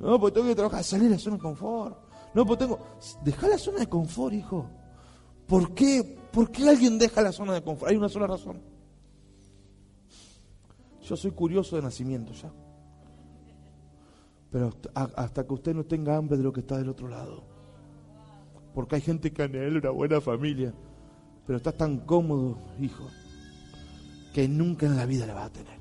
No, 0.00 0.18
pues 0.18 0.32
tengo 0.32 0.46
que 0.46 0.54
trabajar, 0.54 0.82
salí 0.82 1.04
de 1.04 1.10
la 1.10 1.18
zona 1.18 1.36
de 1.36 1.42
confort. 1.42 1.98
No, 2.34 2.46
pues 2.46 2.58
tengo. 2.58 2.78
Deja 3.24 3.48
la 3.48 3.58
zona 3.58 3.80
de 3.80 3.88
confort, 3.88 4.34
hijo. 4.34 4.66
¿Por 5.46 5.74
qué? 5.74 6.18
¿Por 6.32 6.50
qué 6.50 6.68
alguien 6.68 6.98
deja 6.98 7.20
la 7.20 7.32
zona 7.32 7.52
de 7.52 7.62
confort? 7.62 7.90
Hay 7.90 7.96
una 7.96 8.08
sola 8.08 8.26
razón. 8.26 8.62
Yo 11.02 11.16
soy 11.16 11.32
curioso 11.32 11.76
de 11.76 11.82
nacimiento 11.82 12.32
ya. 12.32 12.50
Pero 14.52 14.70
hasta 14.94 15.46
que 15.46 15.54
usted 15.54 15.74
no 15.74 15.84
tenga 15.84 16.14
hambre 16.14 16.36
de 16.36 16.42
lo 16.42 16.52
que 16.52 16.60
está 16.60 16.76
del 16.76 16.90
otro 16.90 17.08
lado. 17.08 17.42
Porque 18.74 18.96
hay 18.96 19.00
gente 19.00 19.32
que 19.32 19.42
anhela 19.42 19.78
una 19.78 19.90
buena 19.90 20.20
familia. 20.20 20.74
Pero 21.46 21.56
está 21.56 21.72
tan 21.72 22.00
cómodo, 22.00 22.58
hijo, 22.78 23.08
que 24.34 24.46
nunca 24.46 24.86
en 24.86 24.96
la 24.96 25.06
vida 25.06 25.26
la 25.26 25.34
va 25.34 25.44
a 25.46 25.52
tener. 25.52 25.78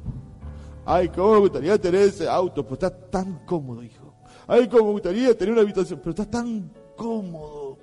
Ay, 0.85 1.09
cómo 1.09 1.33
me 1.33 1.39
gustaría 1.39 1.79
tener 1.79 2.01
ese 2.01 2.27
auto, 2.27 2.63
pero 2.63 2.73
está 2.73 2.89
tan 2.89 3.45
cómodo, 3.45 3.83
hijo. 3.83 4.13
Ay, 4.47 4.67
cómo 4.67 4.85
me 4.85 4.91
gustaría 4.93 5.37
tener 5.37 5.51
una 5.51 5.61
habitación, 5.61 5.99
pero 5.99 6.11
está 6.11 6.25
tan 6.25 6.71
cómodo. 6.95 7.77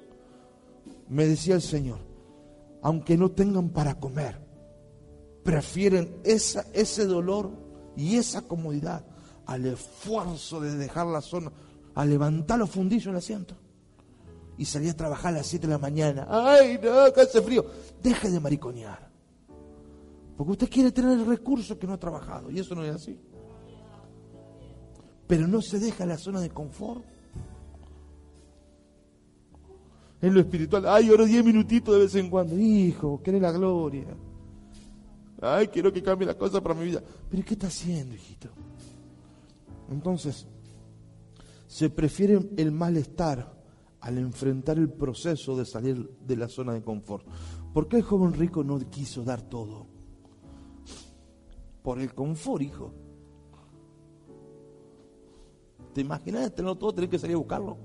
Me 1.09 1.27
decía 1.27 1.55
el 1.55 1.62
Señor, 1.62 2.01
aunque 2.83 3.16
no 3.16 3.31
tengan 3.31 3.68
para 3.68 3.94
comer, 3.94 4.40
prefieren 5.44 6.16
esa, 6.24 6.64
ese 6.72 7.07
dolor 7.07 7.51
y 7.96 8.16
esa 8.16 8.42
comodidad 8.42 9.05
al 9.48 9.64
esfuerzo 9.64 10.61
de 10.61 10.76
dejar 10.76 11.06
la 11.06 11.22
zona, 11.22 11.50
a 11.94 12.04
levantar 12.04 12.58
los 12.58 12.70
fundillos 12.70 13.06
en 13.06 13.16
asiento 13.16 13.54
y 14.58 14.64
salir 14.66 14.90
a 14.90 14.94
trabajar 14.94 15.32
a 15.32 15.38
las 15.38 15.46
7 15.46 15.66
de 15.66 15.72
la 15.72 15.78
mañana. 15.78 16.26
Ay, 16.28 16.78
no, 16.82 17.11
que 17.12 17.22
hace 17.22 17.40
frío. 17.40 17.64
Deje 18.02 18.30
de 18.30 18.40
mariconear. 18.40 19.08
Porque 20.37 20.52
usted 20.52 20.68
quiere 20.68 20.92
tener 20.92 21.18
el 21.18 21.26
recurso 21.26 21.78
que 21.78 21.87
no 21.87 21.94
ha 21.94 21.98
trabajado 21.98 22.50
y 22.50 22.58
eso 22.58 22.74
no 22.74 22.84
es 22.84 22.94
así. 22.94 23.18
Pero 25.26 25.48
no 25.48 25.62
se 25.62 25.78
deja 25.78 26.04
la 26.04 26.18
zona 26.18 26.40
de 26.40 26.50
confort. 26.50 27.04
En 30.20 30.34
lo 30.34 30.40
espiritual, 30.40 30.84
ay, 30.87 31.08
oro 31.08 31.24
10 31.24 31.42
minutitos 31.42 31.94
de 31.94 32.02
vez 32.02 32.14
en 32.16 32.28
cuando. 32.28 32.58
Hijo, 32.58 33.18
quiere 33.24 33.40
la 33.40 33.52
gloria. 33.52 34.14
Ay, 35.40 35.68
quiero 35.68 35.90
que 35.90 36.02
cambie 36.02 36.26
la 36.26 36.37
cosa 36.37 36.61
para 36.61 36.74
mi 36.74 36.84
vida. 36.84 37.02
Pero 37.30 37.42
¿qué 37.44 37.54
está 37.54 37.68
haciendo, 37.68 38.14
hijito? 38.14 38.50
Entonces, 39.90 40.46
se 41.66 41.90
prefiere 41.90 42.38
el 42.57 42.72
malestar 42.72 43.57
al 44.01 44.18
enfrentar 44.18 44.79
el 44.79 44.90
proceso 44.90 45.57
de 45.57 45.64
salir 45.64 46.16
de 46.20 46.37
la 46.37 46.48
zona 46.48 46.72
de 46.72 46.83
confort. 46.83 47.27
¿Por 47.72 47.88
qué 47.88 47.96
el 47.96 48.03
joven 48.03 48.33
rico 48.33 48.64
no 48.64 48.79
quiso 48.90 49.22
dar 49.22 49.42
todo? 49.42 49.87
Por 51.83 52.01
el 52.01 52.14
confort, 52.14 52.62
hijo. 52.62 52.92
¿Te 55.92 56.01
imaginas 56.01 56.55
tenerlo 56.55 56.77
todo, 56.77 56.94
tener 56.94 57.11
que 57.11 57.18
salir 57.18 57.35
a 57.35 57.38
buscarlo? 57.38 57.77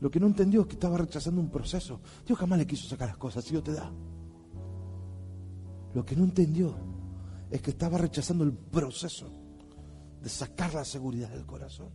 Lo 0.00 0.10
que 0.10 0.20
no 0.20 0.26
entendió 0.26 0.62
es 0.62 0.66
que 0.66 0.74
estaba 0.74 0.98
rechazando 0.98 1.40
un 1.40 1.50
proceso. 1.50 2.00
Dios 2.26 2.38
jamás 2.38 2.58
le 2.58 2.66
quiso 2.66 2.88
sacar 2.88 3.08
las 3.08 3.16
cosas, 3.16 3.44
si 3.44 3.52
Dios 3.52 3.64
te 3.64 3.72
da. 3.72 3.90
Lo 5.94 6.04
que 6.04 6.16
no 6.16 6.24
entendió 6.24 6.74
es 7.54 7.62
que 7.62 7.70
estaba 7.70 7.98
rechazando 7.98 8.42
el 8.42 8.52
proceso 8.52 9.30
de 10.20 10.28
sacar 10.28 10.74
la 10.74 10.84
seguridad 10.84 11.28
del 11.28 11.46
corazón. 11.46 11.90